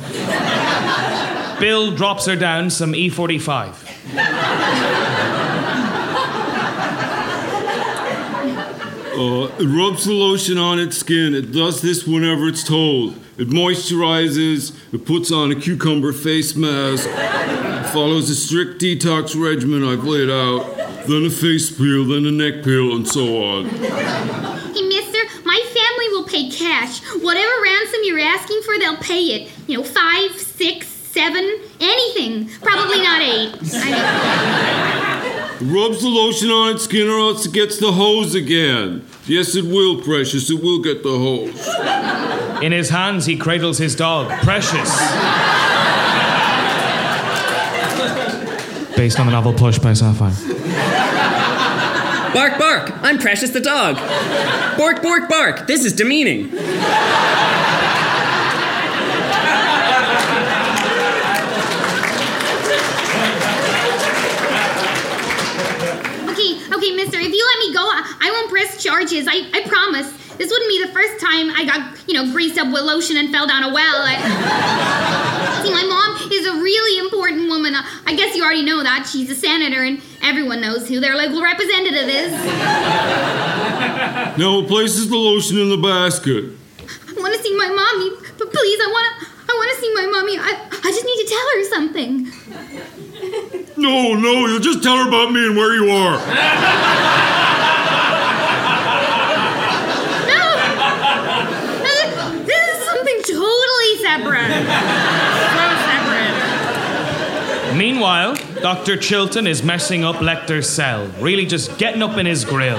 [1.60, 5.01] Bill drops her down some E E45.
[9.22, 11.32] Uh, it rubs the lotion on its skin.
[11.32, 13.14] It does this whenever it's told.
[13.38, 14.76] It moisturizes.
[14.92, 17.08] It puts on a cucumber face mask.
[17.92, 20.66] Follows a strict detox regimen I've laid out.
[21.06, 23.66] Then a face peel, then a neck peel, and so on.
[23.66, 27.00] Hey, mister, my family will pay cash.
[27.22, 29.52] Whatever ransom you're asking for, they'll pay it.
[29.68, 31.44] You know, five, six, seven,
[31.78, 32.48] anything.
[32.60, 33.54] Probably not eight.
[33.72, 39.06] I It rubs the lotion on its skin or else it gets the hose again.
[39.26, 40.50] Yes, it will, Precious.
[40.50, 41.68] It will get the hose.
[42.62, 44.90] In his hands, he cradles his dog, Precious.
[48.96, 50.32] Based on the novel Push by Sapphire.
[52.34, 52.90] Bark, bark!
[53.02, 53.96] I'm Precious the dog.
[54.76, 55.66] Bork, bork, bark!
[55.68, 56.50] This is demeaning.
[66.82, 69.28] Okay, mister, if you let me go, I, won't press charges.
[69.30, 70.10] I, I promise.
[70.34, 73.30] This wouldn't be the first time I got, you know, greased up with lotion and
[73.30, 74.02] fell down a well.
[74.02, 74.18] I...
[75.62, 77.76] See, my mom is a really important woman.
[77.78, 79.06] I, guess you already know that.
[79.06, 82.32] She's a senator, and everyone knows who their local representative is.
[84.34, 86.50] Now places the lotion in the basket.
[86.82, 89.30] I want to see my mommy, but please, I want to.
[89.46, 90.34] I want to see my mommy.
[90.34, 93.61] I, I just need to tell her something.
[93.76, 96.18] No, no, you'll just tell her about me and where you are.
[100.28, 100.44] No,
[102.44, 104.52] this is something totally separate.
[105.52, 107.76] So separate.
[107.76, 108.96] Meanwhile, Dr.
[108.96, 112.78] Chilton is messing up Lecter's cell, really just getting up in his grill,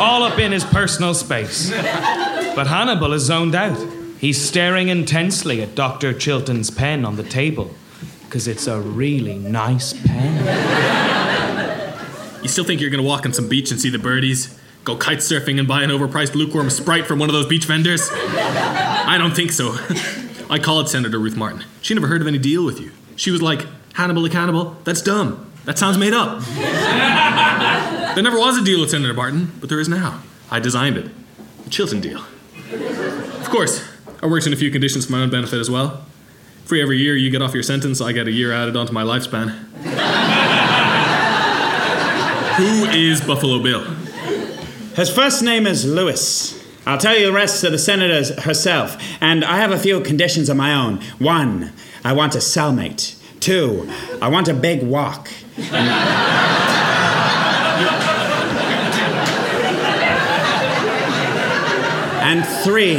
[0.00, 1.70] all up in his personal space.
[1.70, 3.78] But Hannibal is zoned out.
[4.18, 6.14] He's staring intensely at Dr.
[6.14, 7.70] Chilton's pen on the table,
[8.26, 10.44] because it's a really nice pen.
[12.42, 14.58] You still think you're gonna walk on some beach and see the birdies?
[14.84, 18.08] Go kite surfing and buy an overpriced lukewarm Sprite from one of those beach vendors?
[18.12, 19.76] I don't think so.
[20.50, 21.64] I called Senator Ruth Martin.
[21.82, 22.92] She never heard of any deal with you.
[23.16, 24.76] She was like, Hannibal the Cannibal?
[24.84, 25.50] That's dumb.
[25.64, 26.40] That sounds made up.
[28.14, 30.22] there never was a deal with Senator Martin, but there is now.
[30.50, 31.10] I designed it.
[31.64, 32.22] The Chilton deal.
[32.70, 33.82] Of course,
[34.22, 36.04] I worked in a few conditions for my own benefit as well.
[36.66, 39.04] For every year you get off your sentence, I get a year added onto my
[39.04, 39.50] lifespan.
[42.56, 43.84] Who is Buffalo Bill?
[44.96, 46.60] His first name is Louis.
[46.84, 50.48] I'll tell you the rest of the senators herself, and I have a few conditions
[50.48, 50.96] of my own.
[51.20, 53.14] One, I want a cellmate.
[53.38, 53.88] Two,
[54.20, 55.30] I want a big walk.
[62.26, 62.96] And three,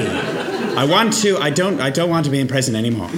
[0.78, 3.10] I want to I don't I don't want to be in prison anymore.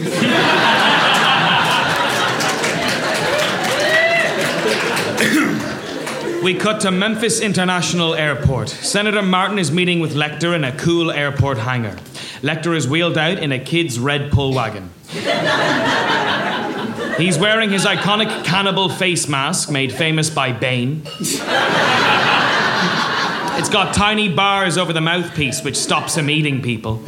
[6.42, 8.70] We cut to Memphis International Airport.
[8.70, 11.98] Senator Martin is meeting with Lecter in a cool airport hangar.
[12.42, 14.90] Lecter is wheeled out in a kid's red pull wagon.
[17.18, 21.04] He's wearing his iconic cannibal face mask made famous by Bane.
[23.60, 27.04] It's got tiny bars over the mouthpiece which stops him eating people.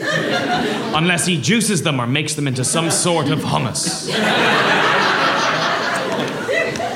[0.94, 4.12] Unless he juices them or makes them into some sort of hummus.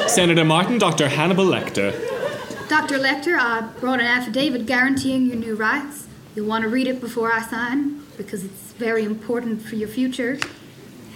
[0.09, 1.07] Senator Martin, Dr.
[1.07, 1.93] Hannibal Lecter.
[2.67, 2.99] Dr.
[2.99, 6.05] Lecter, I brought an affidavit guaranteeing your new rights.
[6.35, 10.37] You'll want to read it before I sign because it's very important for your future.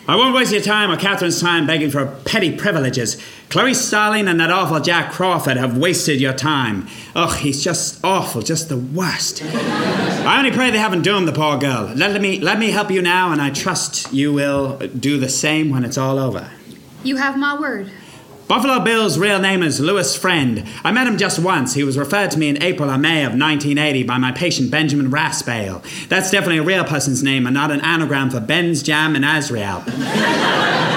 [0.10, 3.22] I won't waste your time or Catherine's time begging for petty privileges.
[3.50, 6.88] Clarice Starling and that awful Jack Crawford have wasted your time.
[7.16, 9.44] Ugh, he's just awful, just the worst.
[9.44, 11.94] I only pray they haven't doomed the poor girl.
[11.96, 15.70] Let me let me help you now, and I trust you will do the same
[15.70, 16.50] when it's all over.
[17.04, 17.92] You have my word.
[18.50, 20.64] Buffalo Bill's real name is Louis Friend.
[20.84, 21.76] I met him just once.
[21.76, 25.12] He was referred to me in April or May of 1980 by my patient Benjamin
[25.12, 25.84] Raspail.
[26.08, 29.84] That's definitely a real person's name and not an anagram for Ben's Jam and Azrael.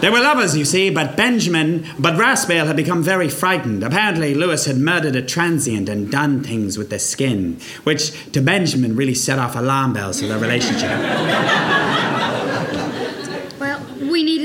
[0.00, 3.84] They were lovers, you see, but Benjamin, but Raspail had become very frightened.
[3.84, 8.96] Apparently, Louis had murdered a transient and done things with the skin, which to Benjamin
[8.96, 10.88] really set off alarm bells for their relationship.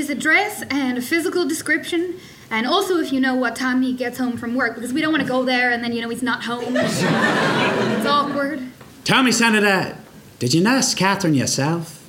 [0.06, 3.82] Well, we his address and a physical description, and also if you know what time
[3.82, 6.00] he gets home from work, because we don't want to go there and then, you
[6.00, 6.76] know, he's not home.
[6.76, 8.62] it's awkward.
[9.04, 9.96] Tell me, Senator,
[10.38, 12.04] did you nurse Catherine yourself?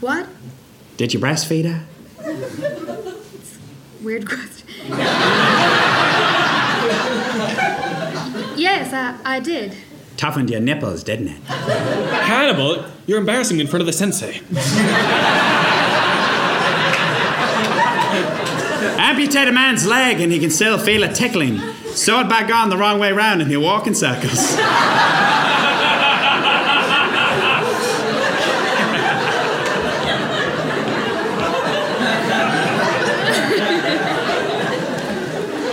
[0.00, 0.26] What?
[0.96, 1.86] Did you breastfeed her?
[4.02, 4.68] weird question.
[8.56, 9.74] yes, I, I did.
[10.16, 11.42] Toughened your nipples, didn't it?
[11.44, 14.42] Hannibal, you're embarrassing me in front of the sensei.
[19.18, 21.58] Amputate a man's leg and he can still feel it tickling.
[21.86, 24.54] Sew it back on the wrong way round and he'll walk in circles.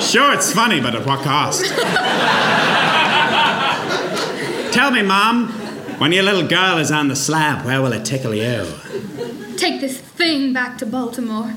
[0.03, 1.65] Sure, it's funny, but at what cost?
[4.73, 5.49] Tell me, Mom,
[5.99, 8.65] when your little girl is on the slab, where will it tickle you?
[9.55, 11.53] Take this thing back to Baltimore.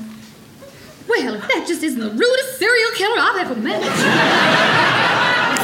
[1.09, 3.81] Well, if that just isn't the rudest serial killer I've ever met.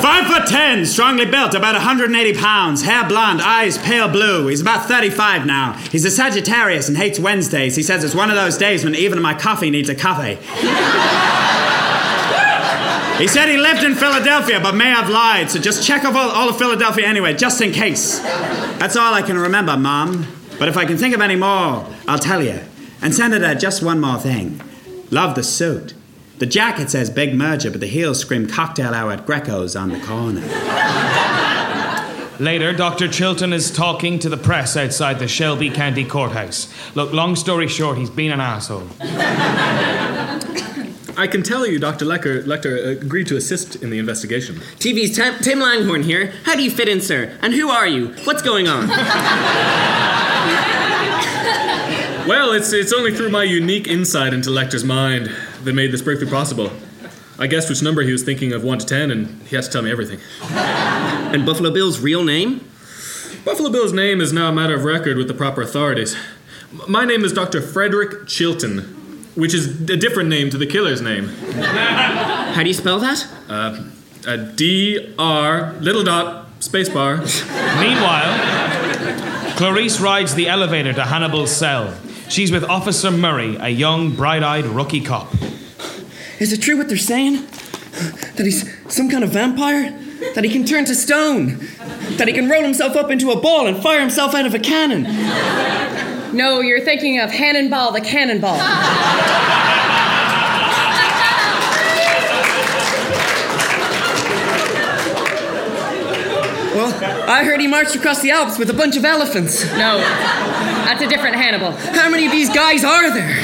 [0.02, 4.48] Five foot ten, strongly built, about 180 pounds, hair blonde, eyes pale blue.
[4.48, 5.74] He's about 35 now.
[5.92, 7.76] He's a Sagittarius and hates Wednesdays.
[7.76, 10.36] He says it's one of those days when even my coffee needs a coffee.
[13.18, 16.30] He said he lived in Philadelphia, but may have lied, so just check off all,
[16.32, 18.20] all of Philadelphia anyway, just in case.
[18.20, 20.28] That's all I can remember, Mom.
[20.60, 22.60] But if I can think of any more, I'll tell you.
[23.02, 24.60] And Senator, just one more thing.
[25.12, 25.94] Love the suit.
[26.40, 30.00] The jacket says big merger, but the heels scream cocktail hour at Greco's on the
[30.02, 30.42] corner.
[32.40, 33.08] Later, Dr.
[33.08, 36.68] Chilton is talking to the press outside the Shelby County Courthouse.
[36.94, 38.90] Look, long story short, he's been an asshole.
[41.18, 42.04] I can tell you, Dr.
[42.04, 44.56] Lecker, Lecter agreed to assist in the investigation.
[44.80, 46.34] TV's Tim, Tim Langhorn here.
[46.44, 47.38] How do you fit in, sir?
[47.42, 48.10] And who are you?
[48.26, 48.90] What's going on?
[52.28, 55.30] Well, it's, it's only through my unique insight into Lecter's mind
[55.64, 56.72] that made this breakthrough possible.
[57.38, 59.70] I guessed which number he was thinking of 1 to 10, and he had to
[59.70, 60.20] tell me everything.
[60.50, 62.68] And Buffalo Bill's real name?
[63.44, 66.16] Buffalo Bill's name is now a matter of record with the proper authorities.
[66.88, 67.62] My name is Dr.
[67.62, 68.80] Frederick Chilton,
[69.36, 71.28] which is a different name to the killer's name.
[71.28, 73.28] How do you spell that?
[73.48, 73.84] Uh,
[74.28, 77.18] uh, D R little dot space bar.
[77.18, 78.34] Meanwhile,
[79.58, 81.96] Clarice rides the elevator to Hannibal's cell.
[82.28, 85.34] She's with Officer Murray, a young, bright eyed rookie cop.
[86.40, 87.46] Is it true what they're saying?
[88.36, 89.92] That he's some kind of vampire?
[90.34, 91.60] That he can turn to stone?
[92.18, 94.60] That he can roll himself up into a ball and fire himself out of a
[94.60, 95.04] cannon?
[96.36, 98.58] No, you're thinking of Hannonball the Cannonball.
[106.76, 109.64] Well, I heard he marched across the Alps with a bunch of elephants.
[109.78, 109.96] No,
[110.86, 111.72] that's a different Hannibal.
[111.72, 113.44] How many of these guys are there?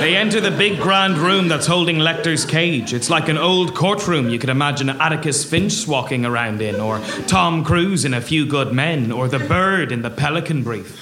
[0.00, 2.92] They enter the big grand room that's holding Lecter's cage.
[2.92, 7.64] It's like an old courtroom you could imagine Atticus Finch walking around in, or Tom
[7.64, 11.00] Cruise in A Few Good Men, or the bird in the Pelican Brief.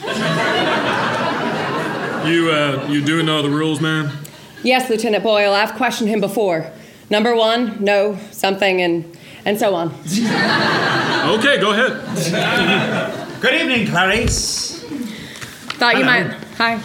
[2.25, 4.11] You, uh, you do know the rules, ma'am?
[4.63, 6.71] Yes, Lieutenant Boyle, I've questioned him before.
[7.11, 9.89] Number one, no, something, and and so on.
[9.89, 13.41] Okay, go ahead.
[13.41, 14.72] Good evening, Clarice.
[15.83, 16.29] Thought you Hello.
[16.29, 16.37] might.
[16.59, 16.79] Hi.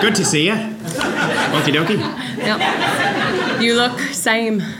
[0.00, 0.54] Good to see you.
[0.54, 1.98] Okie dokie.
[2.36, 3.60] Yeah.
[3.60, 4.60] You look same.
[4.60, 4.64] I,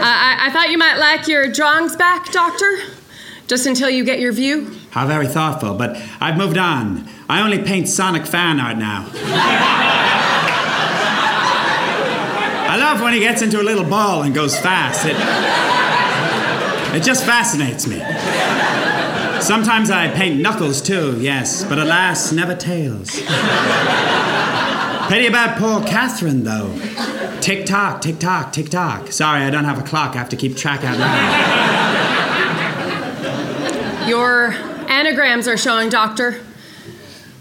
[0.00, 2.78] I, I thought you might like your drawings back, Doctor.
[3.46, 4.74] Just until you get your view.
[4.92, 7.06] How very thoughtful, but I've moved on.
[7.28, 9.06] I only paint Sonic fan art now.
[12.70, 15.04] I love when he gets into a little ball and goes fast.
[15.04, 15.14] It,
[16.94, 17.98] it just fascinates me.
[19.40, 23.10] Sometimes I paint knuckles too, yes, but alas, never tails.
[25.08, 26.74] Pity about poor Catherine, though.
[27.42, 29.12] Tick tock, tick tock, tick tock.
[29.12, 30.14] Sorry, I don't have a clock.
[30.14, 31.18] I have to keep track out loud.
[34.08, 34.52] Your
[34.88, 36.40] anagrams are showing, Doctor.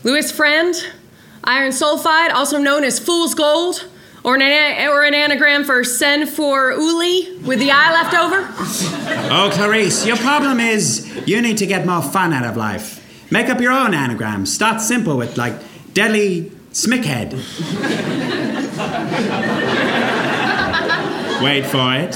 [0.03, 0.75] Louis Friend,
[1.45, 3.87] iron sulfide, also known as fool's gold,
[4.23, 8.47] or an, ana- or an anagram for sen for uli with the I left over.
[9.31, 12.99] Oh, Clarice, your problem is you need to get more fun out of life.
[13.31, 14.45] Make up your own anagram.
[14.45, 15.55] Start simple with, like,
[15.93, 17.33] Deadly Smickhead.
[21.43, 22.15] Wait for it.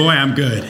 [0.00, 0.64] Boy, I'm good.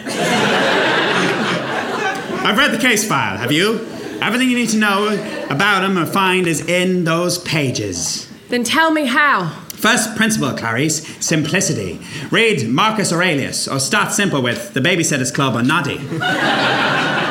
[2.45, 3.87] I've read the case file, have you?
[4.21, 5.07] Everything you need to know
[5.49, 8.29] about him or find is in those pages.
[8.49, 9.51] Then tell me how.
[9.69, 12.01] First principle, Clarice simplicity.
[12.33, 16.01] Read Marcus Aurelius, or start simple with The Babysitter's Club or Noddy.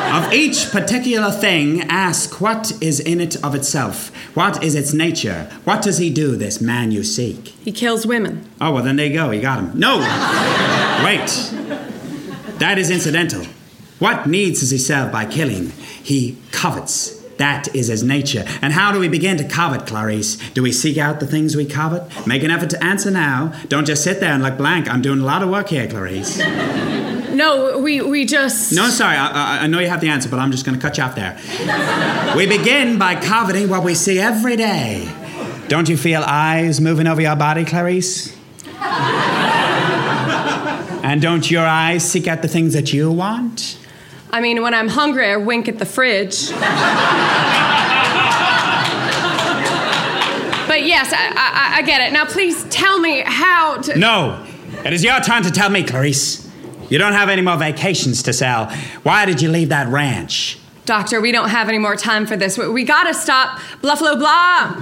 [0.09, 4.09] Of each particular thing, ask what is in it of itself.
[4.35, 5.47] What is its nature?
[5.65, 7.49] What does he do, this man you seek?
[7.63, 8.49] He kills women.
[8.59, 9.29] Oh, well, then there you go.
[9.29, 9.77] You got him.
[9.77, 9.99] No!
[11.05, 11.29] Wait.
[12.59, 13.45] That is incidental.
[13.99, 15.69] What needs does he serve by killing?
[16.03, 17.17] He covets.
[17.37, 18.43] That is his nature.
[18.61, 20.35] And how do we begin to covet, Clarice?
[20.51, 22.03] Do we seek out the things we covet?
[22.27, 23.53] Make an effort to answer now.
[23.69, 24.89] Don't just sit there and look blank.
[24.89, 26.37] I'm doing a lot of work here, Clarice.
[26.37, 28.73] No, we, we just.
[28.73, 29.15] No, sorry.
[29.15, 31.03] I, I, I know you have the answer, but I'm just going to cut you
[31.05, 31.37] off there.
[32.35, 35.09] we begin by coveting what we see every day.
[35.69, 38.35] Don't you feel eyes moving over your body, Clarice?
[41.09, 43.79] And don't your eyes seek out the things that you want?
[44.29, 46.51] I mean, when I'm hungry, I wink at the fridge.
[46.51, 46.59] but
[50.85, 52.13] yes, I, I, I get it.
[52.13, 53.97] Now, please tell me how to.
[53.97, 54.45] No!
[54.85, 56.47] It is your turn to tell me, Clarice.
[56.89, 58.69] You don't have any more vacations to sell.
[59.01, 60.59] Why did you leave that ranch?
[60.85, 62.55] Doctor, we don't have any more time for this.
[62.55, 63.57] We, we gotta stop.
[63.81, 64.75] Bluffalo blah.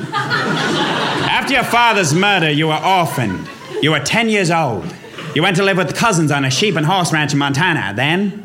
[1.31, 3.47] After your father's murder, you were orphaned.
[3.81, 4.93] You were 10 years old.
[5.35, 7.93] You went to live with cousins on a sheep and horse ranch in Montana.
[7.95, 8.43] Then?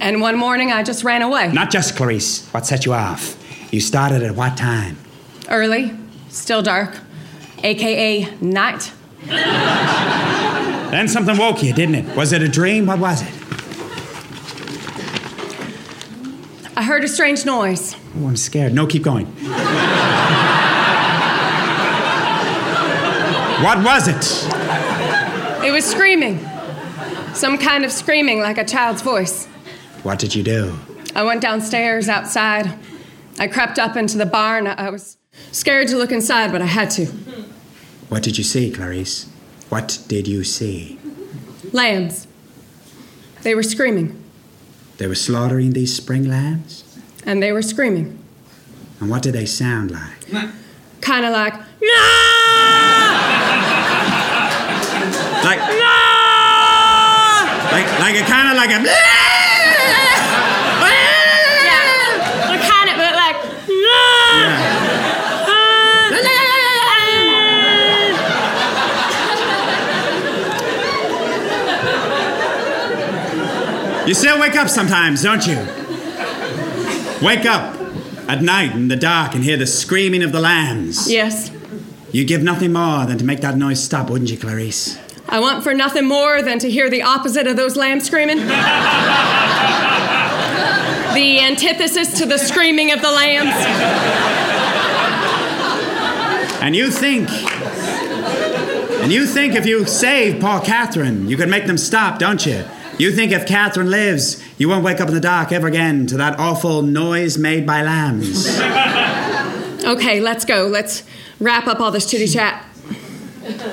[0.00, 1.52] And one morning, I just ran away.
[1.52, 2.46] Not just Clarice.
[2.48, 3.36] What set you off?
[3.72, 4.96] You started at what time?
[5.48, 5.92] Early,
[6.28, 6.96] still dark,
[7.62, 8.92] aka night.
[9.26, 12.16] Then something woke you, didn't it?
[12.16, 12.86] Was it a dream?
[12.86, 13.32] What was it?
[16.76, 17.94] I heard a strange noise.
[18.16, 18.72] Oh, I'm scared.
[18.72, 19.26] No, keep going.
[23.62, 24.59] what was it?
[25.70, 26.40] It was screaming.
[27.32, 29.46] Some kind of screaming like a child's voice.
[30.02, 30.76] What did you do?
[31.14, 32.76] I went downstairs outside.
[33.38, 34.66] I crept up into the barn.
[34.66, 35.16] I was
[35.52, 37.06] scared to look inside, but I had to.
[38.08, 39.30] What did you see, Clarice?
[39.68, 40.98] What did you see?
[41.70, 42.26] Lambs.
[43.42, 44.20] They were screaming,
[44.98, 46.82] They were slaughtering these spring lambs?
[47.24, 48.18] and they were screaming.
[48.98, 50.50] And what did they sound like?
[51.00, 51.62] Kind of like, Like,
[57.72, 58.82] like, like a kind of like a.
[58.82, 58.94] yeah,
[62.68, 63.36] kind of, but like,
[74.06, 75.56] You still wake up sometimes, don't you?
[77.22, 77.76] Wake up
[78.28, 81.08] at night in the dark and hear the screaming of the lambs.
[81.10, 81.52] yes.
[82.12, 84.98] You give nothing more than to make that noise stop, wouldn't you, Clarice?
[85.30, 88.38] I want for nothing more than to hear the opposite of those lambs screaming.
[91.14, 93.54] the antithesis to the screaming of the lambs.
[96.60, 97.30] And you think,
[99.02, 102.64] and you think if you save poor Catherine, you can make them stop, don't you?
[102.98, 106.16] You think if Catherine lives, you won't wake up in the dark ever again to
[106.16, 108.58] that awful noise made by lambs.
[109.84, 110.66] Okay, let's go.
[110.66, 111.04] Let's
[111.38, 112.64] wrap up all this chitty chat.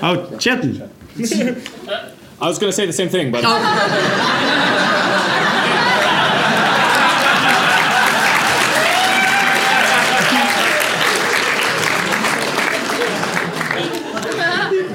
[0.01, 0.89] Oh, Chilton.
[2.39, 3.43] I was going to say the same thing, but.
[3.43, 4.57] Oh.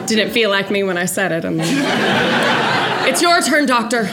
[0.07, 1.45] Didn't feel like me when I said it.
[1.45, 1.63] I mean.
[3.09, 4.09] it's your turn, Doctor.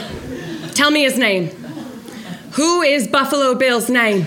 [0.74, 1.50] Tell me his name.
[2.52, 4.24] Who is Buffalo Bill's name?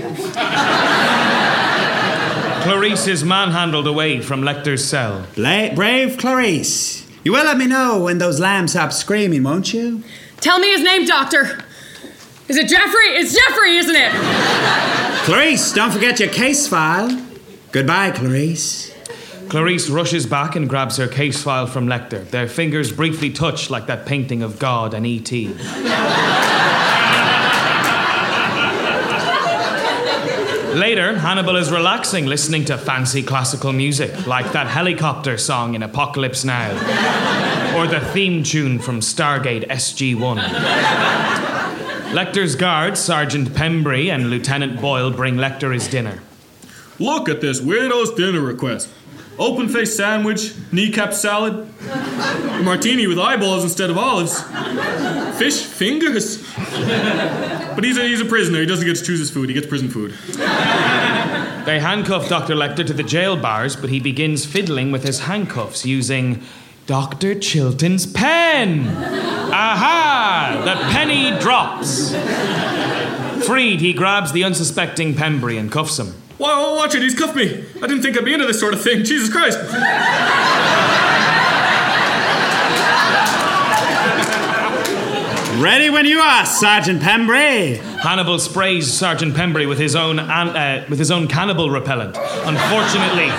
[2.64, 5.28] Clarice is manhandled away from Lecter's cell.
[5.36, 7.03] Bla- brave Clarice.
[7.24, 10.04] You will let me know when those lambs stop screaming, won't you?
[10.42, 11.64] Tell me his name, Doctor.
[12.50, 13.16] Is it Jeffrey?
[13.16, 14.12] It's Jeffrey, isn't it?
[15.24, 17.26] Clarice, don't forget your case file.
[17.72, 18.92] Goodbye, Clarice.
[19.48, 22.30] Clarice rushes back and grabs her case file from Lecter.
[22.30, 25.56] Their fingers briefly touch like that painting of God and E.T.
[30.74, 36.44] Later, Hannibal is relaxing listening to fancy classical music, like that helicopter song in Apocalypse
[36.44, 36.72] Now,
[37.78, 40.38] or the theme tune from Stargate SG 1.
[42.16, 46.24] Lecter's guards, Sergeant Pembry and Lieutenant Boyle, bring Lecter his dinner.
[46.98, 48.90] Look at this weirdo's dinner request.
[49.38, 54.42] Open faced sandwich, kneecap salad, a martini with eyeballs instead of olives,
[55.38, 56.43] fish fingers.
[57.74, 58.60] But he's a, he's a prisoner.
[58.60, 59.50] He doesn't get to choose his food.
[59.50, 60.12] He gets prison food.
[61.66, 62.54] They handcuff Dr.
[62.54, 66.44] Lecter to the jail bars, but he begins fiddling with his handcuffs using
[66.86, 67.34] Dr.
[67.34, 68.88] Chilton's pen.
[69.52, 70.62] Aha!
[70.66, 72.14] The penny drops.
[73.48, 76.14] Freed, he grabs the unsuspecting Pembry and cuffs him.
[76.38, 77.02] Wow, watch it.
[77.02, 77.66] He's cuffed me.
[77.78, 79.04] I didn't think I'd be into this sort of thing.
[79.04, 79.58] Jesus Christ.
[85.62, 87.78] Ready when you are, Sergeant Pembry.
[88.02, 92.18] Hannibal sprays Sergeant Pembry with his own an- uh, with his own cannibal repellent.
[92.18, 93.30] Unfortunately,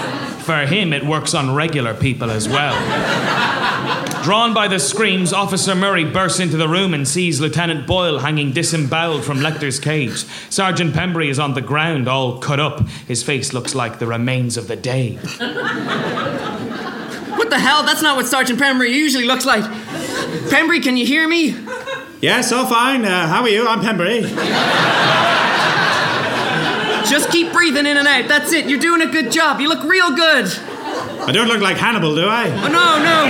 [0.42, 2.74] for him, it works on regular people as well.
[4.22, 8.52] Drawn by the screams, Officer Murray bursts into the room and sees Lieutenant Boyle hanging
[8.52, 10.24] disemboweled from Lecter's cage.
[10.50, 12.86] Sergeant Pembry is on the ground, all cut up.
[13.06, 15.16] His face looks like the remains of the day.
[17.36, 17.82] What the hell?
[17.82, 19.64] That's not what Sergeant Pembry usually looks like.
[20.48, 21.54] Pembry, can you hear me?
[22.24, 23.04] Yes, all fine.
[23.04, 23.68] Uh, how are you?
[23.68, 24.22] I'm Pembry.
[27.06, 28.28] Just keep breathing in and out.
[28.28, 28.66] That's it.
[28.66, 29.60] You're doing a good job.
[29.60, 30.46] You look real good.
[30.46, 32.46] I don't look like Hannibal, do I?
[32.48, 33.28] Oh, no, no.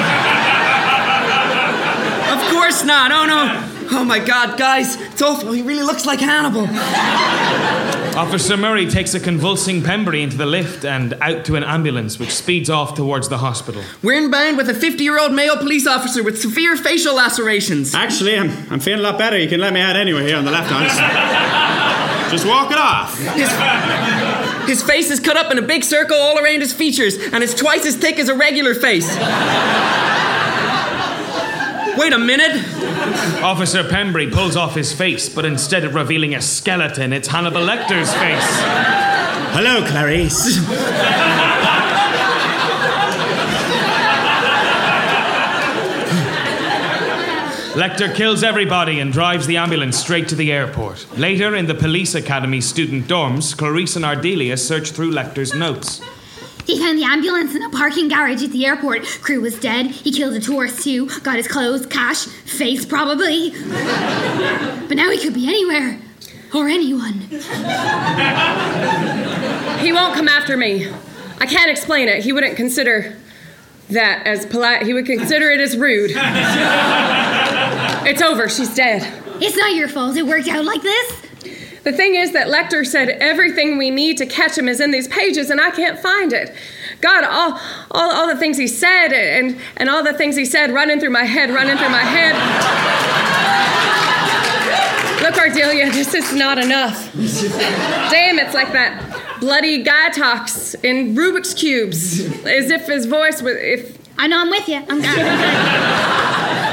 [2.40, 3.10] Of course not.
[3.10, 3.98] Oh, no.
[3.98, 4.94] Oh, my God, guys.
[5.00, 5.50] It's awful.
[5.50, 6.68] He really looks like Hannibal.
[8.16, 12.32] Officer Murray takes a convulsing Pembry into the lift and out to an ambulance which
[12.32, 13.82] speeds off towards the hospital.
[14.04, 17.92] We're inbound with a 50 year old male police officer with severe facial lacerations.
[17.92, 19.36] Actually, I'm, I'm feeling a lot better.
[19.36, 20.84] You can let me out anyway here on the left arm.
[20.84, 21.00] Just,
[22.30, 23.18] just walk it off.
[23.18, 23.50] His,
[24.68, 27.54] his face is cut up in a big circle all around his features, and it's
[27.54, 29.08] twice as thick as a regular face.
[31.96, 32.56] Wait a minute.
[33.42, 38.12] Officer Pembry pulls off his face, but instead of revealing a skeleton, it's Hannibal Lecter's
[38.14, 38.44] face.
[39.54, 40.58] Hello, Clarice.
[47.74, 51.06] Lecter kills everybody and drives the ambulance straight to the airport.
[51.18, 56.00] Later, in the police academy student dorms, Clarice and Ardelia search through Lecter's notes.
[56.66, 59.04] He found the ambulance in a parking garage at the airport.
[59.22, 59.86] Crew was dead.
[59.86, 61.08] He killed a tourist too.
[61.20, 63.50] Got his clothes, cash, face probably.
[63.50, 65.98] but now he could be anywhere.
[66.54, 67.14] Or anyone.
[69.80, 70.88] He won't come after me.
[71.40, 72.22] I can't explain it.
[72.24, 73.16] He wouldn't consider
[73.90, 74.86] that as polite.
[74.86, 76.12] He would consider it as rude.
[78.06, 78.48] it's over.
[78.48, 79.02] She's dead.
[79.42, 81.23] It's not your fault it worked out like this.
[81.84, 85.06] The thing is that Lecter said everything we need to catch him is in these
[85.06, 86.54] pages, and I can't find it.
[87.02, 87.60] God, all,
[87.90, 91.10] all, all the things he said, and, and all the things he said running through
[91.10, 92.34] my head, running through my head.
[95.22, 97.12] Look, Ardelia, this is not enough.
[97.14, 103.56] Damn, it's like that bloody guy talks in Rubik's Cubes, as if his voice was.
[103.56, 104.76] If I know I'm with you.
[104.76, 105.04] I'm Look,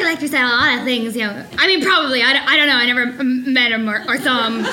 [0.00, 0.26] Do- Dr.
[0.26, 1.44] Lecter said a lot of things, you know.
[1.58, 2.22] I mean, probably.
[2.22, 2.74] I, don't- I don't know.
[2.76, 3.06] I never
[3.50, 4.64] met him or, or saw him.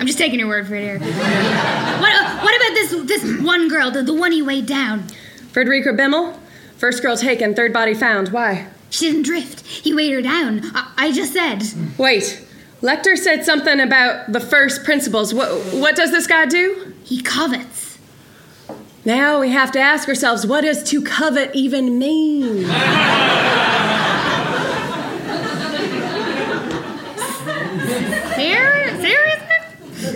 [0.00, 0.98] I'm just taking your word for it here.
[0.98, 2.90] What, uh, what about this
[3.22, 5.04] this one girl, the, the one he weighed down?
[5.52, 6.38] Frederica Bimmel,
[6.76, 8.28] first girl taken, third body found.
[8.30, 8.66] Why?
[8.90, 9.60] She didn't drift.
[9.66, 10.60] He weighed her down.
[10.74, 11.62] I, I just said.
[11.98, 12.40] Wait.
[12.82, 15.32] Lecter said something about the first principles.
[15.32, 16.92] What, what does this guy do?
[17.02, 17.98] He covets.
[19.06, 22.66] Now we have to ask ourselves what does to covet even mean?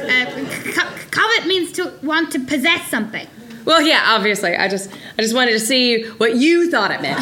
[0.09, 0.25] Uh,
[0.73, 3.27] co- covet means to want to possess something.
[3.65, 4.57] Well, yeah, obviously.
[4.57, 7.19] I just I just wanted to see what you thought it meant.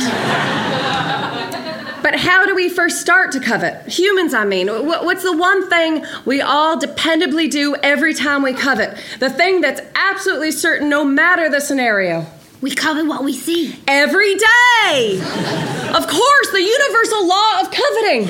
[2.03, 3.85] but how do we first start to covet?
[3.89, 4.69] Humans, I mean.
[4.69, 8.97] What's the one thing we all dependably do every time we covet?
[9.19, 12.27] The thing that's absolutely certain no matter the scenario.
[12.61, 13.77] We covet what we see.
[13.87, 15.19] Every day!
[15.21, 18.29] Of course, the universal law of coveting.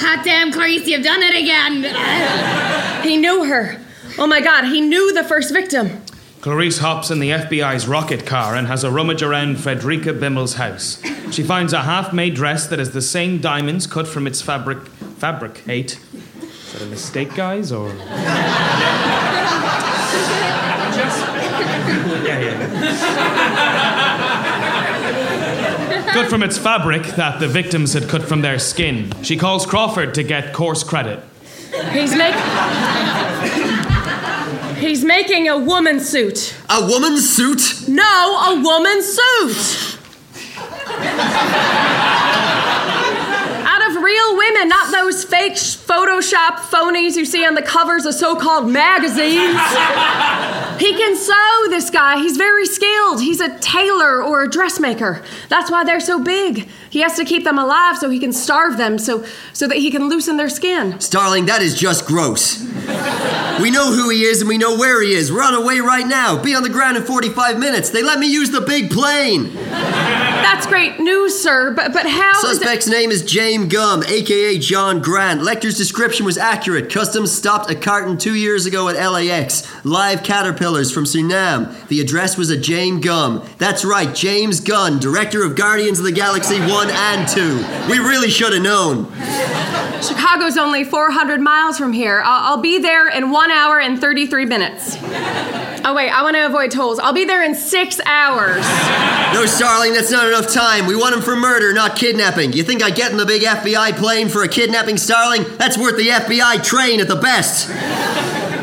[0.00, 1.84] Hot damn, Clarice, you've done it again.
[3.08, 3.80] He knew her.
[4.18, 6.02] Oh my god, he knew the first victim.
[6.40, 11.00] Clarice hops in the FBI's rocket car and has a rummage around Frederica Bimmel's house.
[11.30, 14.78] She finds a half made dress that has the same diamonds cut from its fabric.
[15.18, 15.98] fabricate.
[16.42, 17.92] Is that a mistake, guys, or.
[22.28, 23.34] Yeah, yeah.
[26.18, 29.12] Cut from its fabric that the victims had cut from their skin.
[29.22, 31.22] She calls Crawford to get course credit.
[31.92, 32.42] He's making.
[34.78, 36.56] He's making a woman suit.
[36.68, 37.84] A woman's suit?
[37.86, 39.98] No, a woman's suit!
[44.28, 48.14] Out of real women, not those fake Photoshop phonies you see on the covers of
[48.14, 49.58] so called magazines.
[50.80, 52.18] he can sew, this guy.
[52.18, 53.20] He's very skilled.
[53.20, 55.22] He's a tailor or a dressmaker.
[55.48, 56.68] That's why they're so big.
[56.90, 59.90] He has to keep them alive so he can starve them so, so that he
[59.90, 61.00] can loosen their skin.
[61.00, 62.60] Starling, that is just gross.
[63.60, 65.32] We know who he is and we know where he is.
[65.32, 66.40] We're on our way right now.
[66.42, 67.90] Be on the ground in 45 minutes.
[67.90, 69.52] They let me use the big plane.
[69.54, 74.58] That's great news, sir, but, but how is it- Suspect's name is James Gumb, aka
[74.58, 75.42] John Grant.
[75.42, 76.90] Lecter's description was accurate.
[76.90, 79.62] Customs stopped a carton two years ago at LAX.
[79.84, 81.86] Live caterpillars from Suriname.
[81.86, 83.46] The address was a James Gumb.
[83.58, 87.90] That's right, James Gunn, director of Guardians of the Galaxy 1 and 2.
[87.90, 89.04] We really should have known.
[90.02, 92.20] Chicago's only 400 miles from here.
[92.24, 94.96] I'll, I'll be there in one hour and 33 minutes.
[95.84, 96.98] Oh, wait, I want to avoid tolls.
[96.98, 98.64] I'll be there in six hours.
[99.32, 100.86] No, Starling, that's not enough time.
[100.86, 102.52] We want him for murder, not kidnapping.
[102.52, 105.44] You think I'd get in the big FBI plane for a kidnapping, Starling?
[105.58, 107.68] That's worth the FBI train at the best.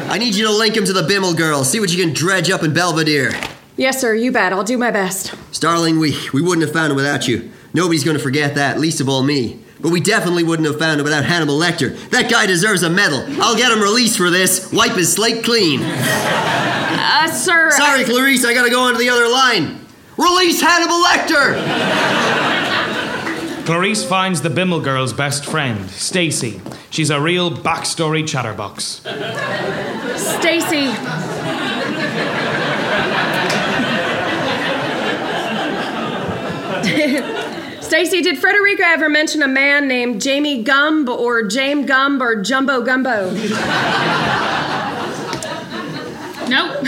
[0.09, 1.63] I need you to link him to the Bimmel girl.
[1.63, 3.31] See what you can dredge up in Belvedere.
[3.77, 4.53] Yes, sir, you bet.
[4.53, 5.33] I'll do my best.
[5.53, 7.51] Starling, we, we wouldn't have found him without you.
[7.73, 9.59] Nobody's going to forget that, least of all me.
[9.81, 11.97] But we definitely wouldn't have found him without Hannibal Lecter.
[12.09, 13.25] That guy deserves a medal.
[13.41, 14.71] I'll get him released for this.
[14.71, 15.81] Wipe his slate clean.
[15.83, 17.69] Uh, sir.
[17.71, 19.85] Sorry, Clarice, I gotta go on to the other line.
[20.17, 22.64] Release Hannibal Lecter!
[23.65, 26.61] Clarice finds the Bimmel girl's best friend, Stacy.
[26.91, 29.01] She's a real backstory chatterbox.
[30.21, 30.91] Stacy.
[37.81, 42.83] Stacy, did Frederica ever mention a man named Jamie Gumb or James Gumb or Jumbo
[42.83, 43.31] Gumbo?
[46.47, 46.85] Nope.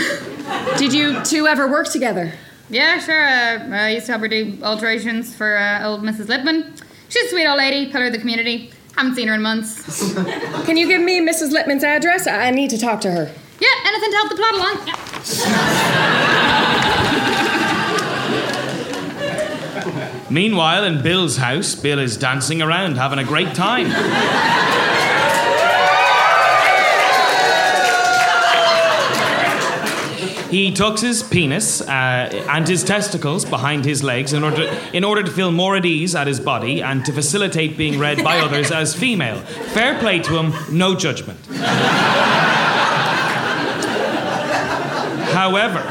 [0.78, 2.32] Did you two ever work together?
[2.70, 3.26] Yeah, sure.
[3.26, 6.28] Uh, I used to help her do alterations for uh, old Mrs.
[6.28, 6.74] Lippman.
[7.08, 8.70] She's a sweet old lady, pillar of the community.
[8.96, 10.12] Haven't seen her in months.
[10.66, 11.52] Can you give me Mrs.
[11.52, 12.26] Lippman's address?
[12.26, 13.32] I I need to talk to her.
[13.60, 14.86] Yeah, anything to help the plot along.
[14.86, 16.18] Yeah.
[20.30, 23.86] Meanwhile, in Bill's house, Bill is dancing around, having a great time.
[30.50, 34.62] He tucks his penis uh, and his testicles behind his legs in order,
[34.94, 38.24] in order to feel more at ease at his body and to facilitate being read
[38.24, 39.40] by others as female.
[39.40, 41.38] Fair play to him, no judgment.
[45.34, 45.82] However,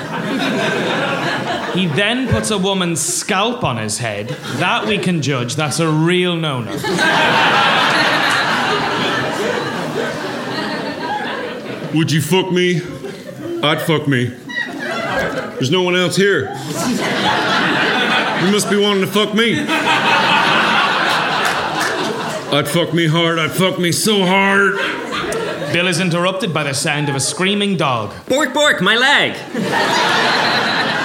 [1.78, 4.30] he then puts a woman's scalp on his head.
[4.58, 5.56] That we can judge.
[5.56, 6.72] That's a real no no.
[11.94, 12.82] Would you fuck me?
[13.64, 14.36] I'd fuck me.
[15.18, 16.50] There's no one else here.
[18.46, 19.60] You must be wanting to fuck me.
[22.50, 23.40] I'd fuck me hard.
[23.40, 24.76] I'd fuck me so hard.
[25.74, 28.14] Bill is interrupted by the sound of a screaming dog.
[28.28, 29.36] Bork, bork, my leg.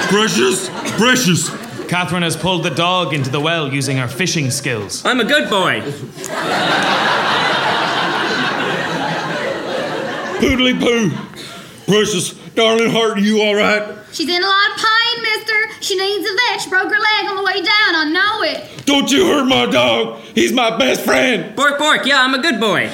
[0.08, 1.48] Precious, precious.
[1.88, 5.04] Catherine has pulled the dog into the well using her fishing skills.
[5.04, 5.80] I'm a good boy.
[10.38, 11.10] Poodly poo.
[11.86, 13.96] Precious, darling heart, you all right?
[14.12, 15.54] She's in a lot of pain, mister.
[15.80, 16.60] She needs a vet.
[16.60, 17.94] She broke her leg on the way down.
[17.94, 18.86] I know it.
[18.86, 20.20] Don't you hurt my dog.
[20.34, 21.54] He's my best friend.
[21.56, 22.90] Bork, bork, yeah, I'm a good boy.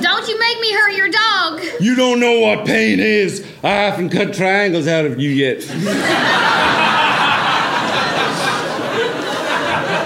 [0.00, 1.60] Don't you make me hurt your dog.
[1.92, 3.46] You don't know what pain is.
[3.62, 5.60] I haven't cut triangles out of you yet.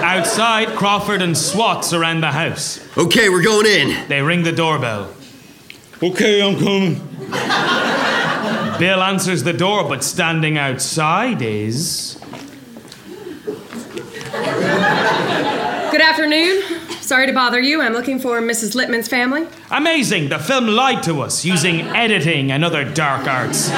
[0.03, 2.85] Outside, Crawford and SWAT surround the house.
[2.97, 4.09] Okay, we're going in.
[4.09, 5.13] They ring the doorbell.
[6.03, 6.95] Okay, I'm coming.
[8.77, 12.19] Bill answers the door, but standing outside is.
[15.89, 16.76] Good afternoon.
[17.07, 17.81] Sorry to bother you.
[17.81, 18.75] I'm looking for Mrs.
[18.75, 19.47] Lippman's family.
[19.71, 20.27] Amazing!
[20.27, 23.69] The film lied to us using editing and other dark arts.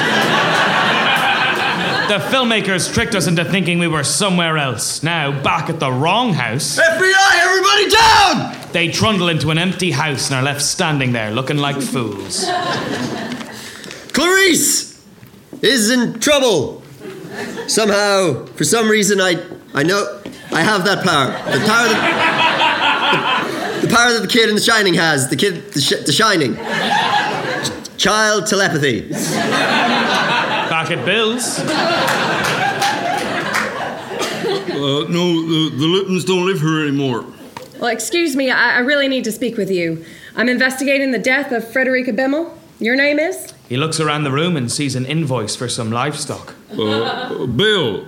[2.10, 5.04] the filmmakers tricked us into thinking we were somewhere else.
[5.04, 8.72] Now, back at the wrong house, FBI, everybody down!
[8.72, 12.46] they trundle into an empty house and are left standing there looking like fools.
[14.12, 15.06] Clarice
[15.62, 16.82] is in trouble.
[17.68, 19.36] Somehow, for some reason, I
[19.76, 20.20] I know
[20.52, 21.28] I have that power.
[21.28, 22.49] The power that the, the
[23.90, 25.30] power that the kid in The Shining has.
[25.30, 26.56] The kid, the, sh- the Shining.
[26.56, 29.10] Ch- child telepathy.
[29.10, 31.60] Back at Bill's,
[34.80, 37.26] Uh, no, the, the Lippmans don't live here anymore.
[37.82, 38.50] Well, excuse me.
[38.50, 40.06] I, I really need to speak with you.
[40.38, 42.58] I'm investigating the death of Frederica Bimmel.
[42.80, 43.54] Your name is?
[43.68, 46.56] he looks around the room and sees an invoice for some livestock.
[46.72, 48.06] Uh, Bill.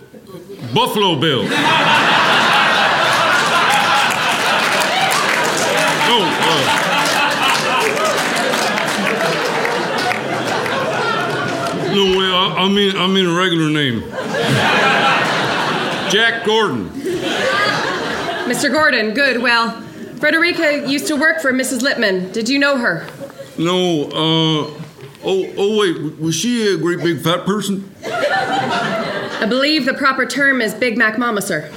[0.73, 1.45] Buffalo Bill.
[6.13, 6.91] Oh, uh,
[11.93, 12.25] no way.
[12.25, 14.01] I, I mean, I mean a regular name.
[16.11, 16.89] Jack Gordon.
[18.49, 18.71] Mr.
[18.71, 19.13] Gordon.
[19.13, 19.41] Good.
[19.41, 19.81] Well,
[20.17, 21.81] Frederica used to work for Mrs.
[21.81, 22.31] Lippman.
[22.31, 23.07] Did you know her?
[23.57, 24.81] No, uh.
[25.23, 27.93] Oh, oh, wait, was she a great big fat person?
[28.03, 31.69] I believe the proper term is Big Mac Mama, sir.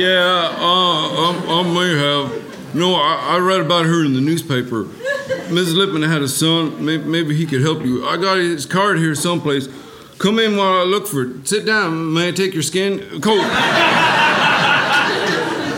[0.00, 2.74] Yeah, uh, I, I may have.
[2.74, 4.84] No, I, I read about her in the newspaper.
[4.84, 5.76] Mrs.
[5.76, 6.82] Lippman had a son.
[6.82, 8.06] Maybe, maybe he could help you.
[8.06, 9.68] I got his card here someplace.
[10.16, 11.46] Come in while I look for it.
[11.46, 12.14] Sit down.
[12.14, 13.44] May I take your skin coat?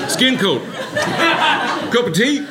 [0.09, 0.63] skin coat.
[1.93, 2.47] Cup of tea?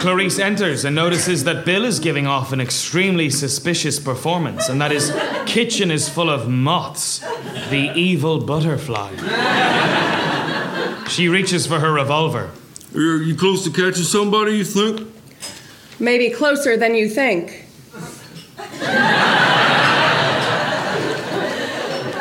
[0.00, 4.90] Clarice enters and notices that Bill is giving off an extremely suspicious performance and that
[4.90, 5.12] his
[5.44, 7.18] kitchen is full of moths,
[7.68, 9.14] the evil butterfly.
[11.08, 12.50] She reaches for her revolver.
[12.94, 15.06] Are you close to catching somebody, you think?
[15.98, 17.64] Maybe closer than you think.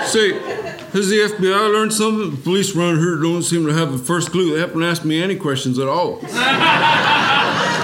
[0.08, 0.34] Say,
[0.94, 2.32] has the FBI learned something?
[2.32, 4.54] The police around here don't seem to have the first clue.
[4.54, 6.18] They haven't asked me any questions at all.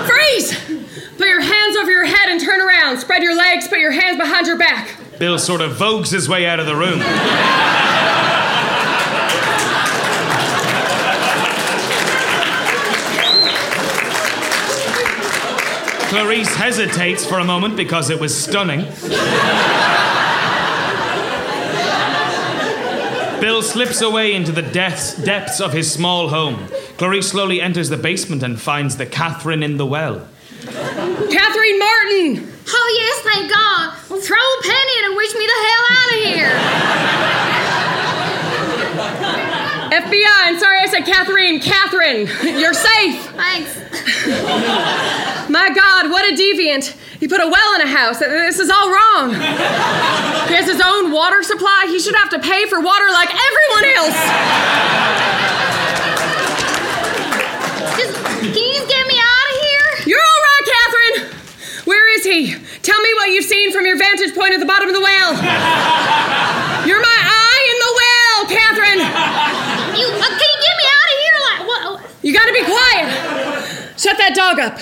[0.05, 0.55] Freeze!
[1.17, 2.99] Put your hands over your head and turn around.
[2.99, 4.95] Spread your legs, put your hands behind your back.
[5.19, 7.01] Bill sort of vogues his way out of the room.
[16.11, 18.81] Clarice hesitates for a moment because it was stunning.
[23.39, 26.67] Bill slips away into the depths, depths of his small home.
[26.97, 30.27] Clarice slowly enters the basement and finds the Catherine in the well.
[30.65, 32.51] Catherine Martin!
[32.67, 33.95] Oh, yes, thank God.
[34.09, 36.51] Well, throw a penny in and wish me the hell out of here.
[40.11, 41.61] FBI, I'm sorry I said Catherine.
[41.61, 42.27] Catherine,
[42.59, 43.23] you're safe.
[43.31, 43.90] Thanks.
[45.51, 46.95] My God, what a deviant.
[47.19, 48.19] He put a well in a house.
[48.19, 49.29] This is all wrong.
[50.49, 51.85] He has his own water supply.
[51.87, 54.17] He should have to pay for water like everyone else.
[57.93, 60.15] Just, can you just get me out of here?
[60.15, 61.37] You're all right, Catherine.
[61.85, 62.55] Where is he?
[62.81, 65.37] Tell me what you've seen from your vantage point at the bottom of the well.
[66.87, 69.01] You're my eye in the well, Catherine.
[69.99, 71.37] You, uh, can you get me out of here?
[71.45, 72.01] Like, what?
[72.23, 73.50] You gotta be quiet.
[74.01, 74.81] Shut that dog up.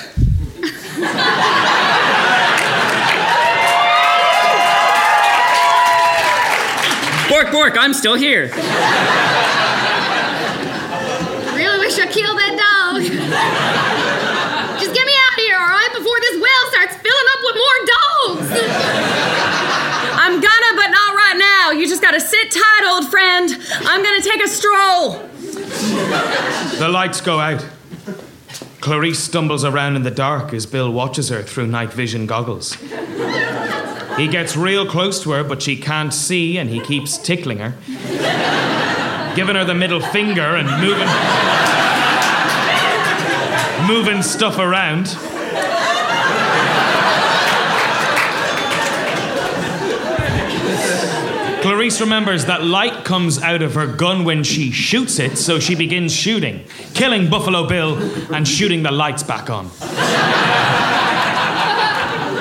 [7.27, 8.47] Bork, Bork, I'm still here.
[11.51, 13.03] Really wish I killed that dog.
[14.79, 15.91] Just get me out of here, all right?
[15.91, 18.55] Before this well starts filling up with more dogs.
[20.15, 21.71] I'm gonna, but not right now.
[21.71, 23.51] You just gotta sit tight, old friend.
[23.83, 25.27] I'm gonna take a stroll.
[26.79, 27.65] The lights go out.
[28.81, 32.73] Clarice stumbles around in the dark as Bill watches her through night vision goggles.
[34.17, 37.75] He gets real close to her, but she can't see, and he keeps tickling her,
[39.35, 41.07] giving her the middle finger and moving,
[43.87, 45.07] moving stuff around.
[51.97, 56.13] Remembers that light comes out of her gun when she shoots it, so she begins
[56.13, 56.63] shooting,
[56.93, 57.97] killing Buffalo Bill
[58.33, 59.65] and shooting the lights back on.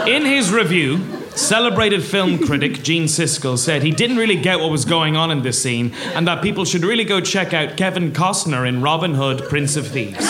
[0.07, 0.99] In his review,
[1.37, 5.43] celebrated film critic Gene Siskel said he didn't really get what was going on in
[5.43, 9.49] this scene and that people should really go check out Kevin Costner in Robin Hood,
[9.49, 10.29] Prince of Thieves.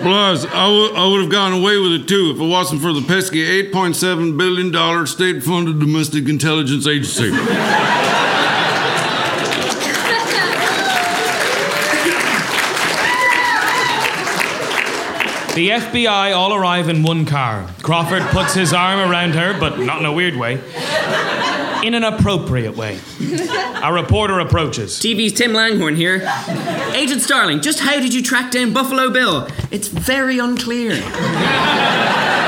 [0.00, 3.02] Plus, I would would have gotten away with it too if it wasn't for the
[3.02, 7.30] pesky $8.7 billion state funded domestic intelligence agency.
[15.54, 17.68] The FBI all arrive in one car.
[17.82, 20.60] Crawford puts his arm around her, but not in a weird way.
[21.82, 23.00] In an appropriate way.
[23.82, 24.98] A reporter approaches.
[24.98, 26.16] TV's Tim Langhorn here.
[26.94, 29.48] Agent Starling, just how did you track down Buffalo Bill?
[29.70, 30.92] It's very unclear.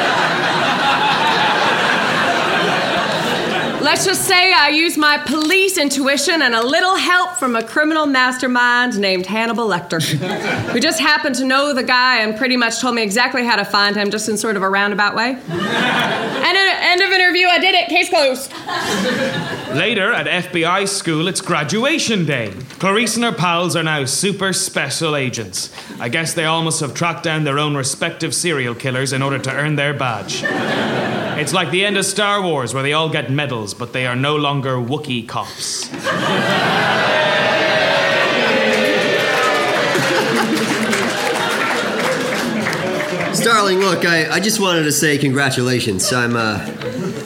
[3.93, 8.07] Let's just say I used my police intuition and a little help from a criminal
[8.07, 10.01] mastermind named Hannibal Lecter,
[10.73, 13.67] who just happened to know the guy and pretty much told me exactly how to
[13.67, 15.33] find him, just in sort of a roundabout way.
[15.33, 17.91] and at end of interview, I did it.
[17.91, 18.51] Case closed.
[19.77, 22.55] Later, at FBI school, it's graduation day.
[22.79, 25.71] Clarice and her pals are now super special agents.
[26.01, 29.39] I guess they all must have tracked down their own respective serial killers in order
[29.39, 30.43] to earn their badge.
[31.39, 34.15] It's like the end of Star Wars, where they all get medals, but they are
[34.15, 35.87] no longer Wookiee cops.
[43.37, 46.13] Starling, look, I, I just wanted to say congratulations.
[46.13, 46.65] I'm uh,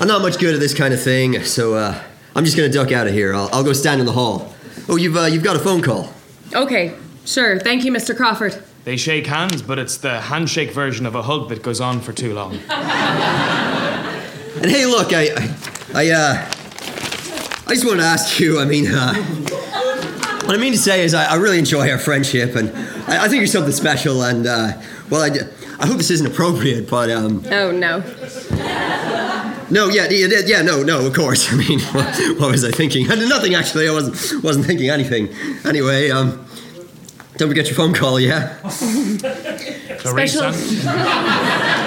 [0.00, 2.02] I'm not much good at this kind of thing, so uh,
[2.34, 3.34] I'm just gonna duck out of here.
[3.34, 4.54] I'll, I'll go stand in the hall.
[4.88, 6.10] Oh, you've uh, you've got a phone call.
[6.54, 6.94] Okay,
[7.26, 7.60] sure.
[7.60, 8.16] Thank you, Mr.
[8.16, 8.64] Crawford.
[8.84, 12.14] They shake hands, but it's the handshake version of a hug that goes on for
[12.14, 12.58] too long.
[14.56, 15.54] And hey, look, I, I,
[15.94, 16.46] I uh,
[17.68, 18.58] I just wanted to ask you.
[18.60, 19.14] I mean, uh,
[20.44, 22.70] what I mean to say is, I, I really enjoy our friendship, and
[23.08, 24.22] I, I think you're something special.
[24.22, 24.72] And uh,
[25.10, 25.30] well, I,
[25.82, 27.98] I hope this isn't appropriate, but um, Oh, no.
[29.70, 31.52] no, yeah, yeah, yeah, yeah, no, no, of course.
[31.52, 32.06] I mean, what,
[32.38, 33.06] what was I thinking?
[33.28, 33.88] Nothing actually.
[33.88, 35.28] I wasn't wasn't thinking anything.
[35.66, 36.46] Anyway, um,
[37.36, 38.56] don't forget your phone call, yeah.
[39.98, 41.85] Special- an-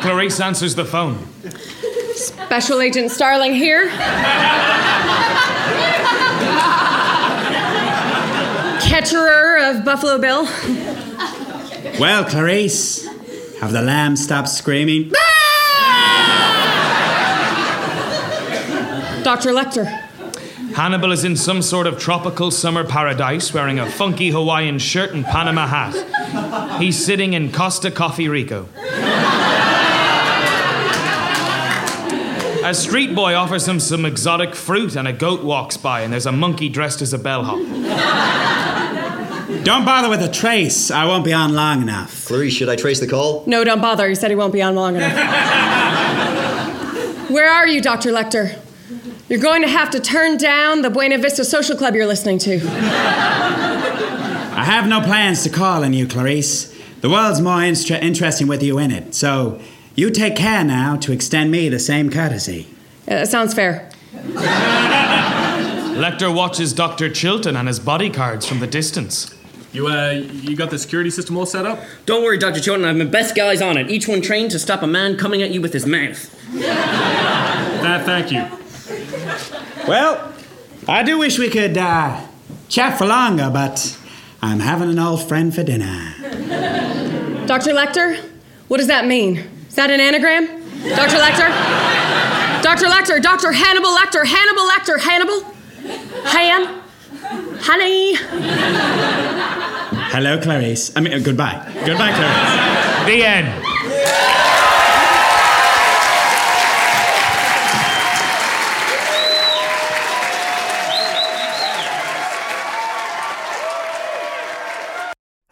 [0.00, 1.18] Clarice answers the phone.
[2.14, 3.90] Special Agent Starling here.
[8.80, 10.44] Catcherer of Buffalo Bill.
[11.98, 13.06] Well, Clarice,
[13.60, 15.12] have the lamb stopped screaming?
[19.22, 19.50] Dr.
[19.50, 19.86] Lecter.
[20.74, 25.24] Hannibal is in some sort of tropical summer paradise wearing a funky Hawaiian shirt and
[25.24, 26.80] Panama hat.
[26.80, 28.68] He's sitting in Costa Coffee Rico.
[32.66, 36.26] A street boy offers him some exotic fruit, and a goat walks by, and there's
[36.26, 37.58] a monkey dressed as a bellhop.
[39.62, 40.90] Don't bother with the trace.
[40.90, 42.26] I won't be on long enough.
[42.26, 43.44] Clarice, should I trace the call?
[43.46, 44.08] No, don't bother.
[44.08, 45.12] He said he won't be on long enough.
[47.30, 48.10] Where are you, Dr.
[48.10, 48.58] Lecter?
[49.28, 52.56] You're going to have to turn down the Buena Vista Social Club you're listening to.
[54.56, 56.74] I have no plans to call on you, Clarice.
[57.00, 59.14] The world's more instre- interesting with you in it.
[59.14, 59.60] So
[59.96, 62.68] you take care now to extend me the same courtesy.
[63.08, 63.90] Yeah, that sounds fair.
[65.96, 67.08] Lecter watches Dr.
[67.10, 69.34] Chilton and his bodyguards from the distance.
[69.72, 71.80] You uh, you got the security system all set up?
[72.06, 72.60] Don't worry, Dr.
[72.60, 75.16] Chilton, I have my best guys on it, each one trained to stop a man
[75.16, 76.32] coming at you with his mouth.
[76.52, 78.46] That, thank you.
[79.86, 80.32] Well,
[80.88, 82.26] I do wish we could uh,
[82.68, 83.98] chat for longer, but
[84.42, 86.14] I'm having an old friend for dinner.
[87.46, 87.72] Dr.
[87.72, 88.18] Lecter,
[88.68, 89.55] what does that mean?
[89.76, 90.46] Is that an anagram?
[90.88, 91.20] Dr.
[91.20, 91.52] Lecter?
[92.62, 92.86] Dr.
[92.86, 93.52] Lecter, Dr.
[93.52, 95.44] Hannibal Lecter, Hannibal Lecter, Hannibal?
[96.32, 96.80] Han?
[97.60, 98.16] Honey?
[100.08, 100.96] Hello, Clarice.
[100.96, 101.60] I mean, uh, goodbye.
[101.84, 103.04] Goodbye, Clarice.
[103.04, 103.48] The end.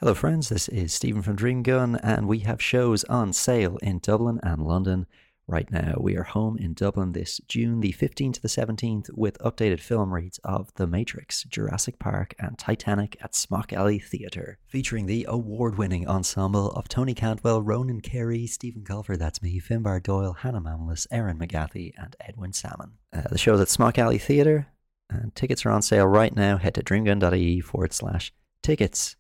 [0.05, 0.51] Hello, friends.
[0.51, 4.61] This is Stephen from Dream Gun, and we have shows on sale in Dublin and
[4.61, 5.07] London
[5.47, 5.95] right now.
[5.99, 10.13] We are home in Dublin this June the 15th to the 17th with updated film
[10.13, 15.79] reads of The Matrix, Jurassic Park, and Titanic at Smock Alley Theatre, featuring the award
[15.79, 21.07] winning ensemble of Tony Cantwell, Ronan Carey, Stephen Colfer, that's me, Finbar Doyle, Hannah Mamalis,
[21.11, 22.99] Erin McGathy, and Edwin Salmon.
[23.11, 24.67] Uh, the show's at Smock Alley Theatre,
[25.09, 26.59] and tickets are on sale right now.
[26.59, 29.17] Head to dreamgun.ie forward slash tickets.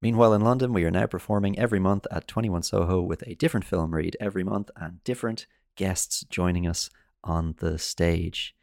[0.00, 3.66] Meanwhile, in London, we are now performing every month at 21 Soho with a different
[3.66, 6.88] film read every month and different guests joining us
[7.24, 8.54] on the stage.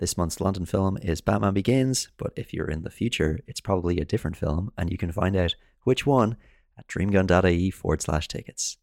[0.00, 3.98] This month's London film is Batman Begins, but if you're in the future, it's probably
[3.98, 5.54] a different film, and you can find out
[5.84, 6.36] which one
[6.76, 8.76] at dreamgun.ie forward slash tickets.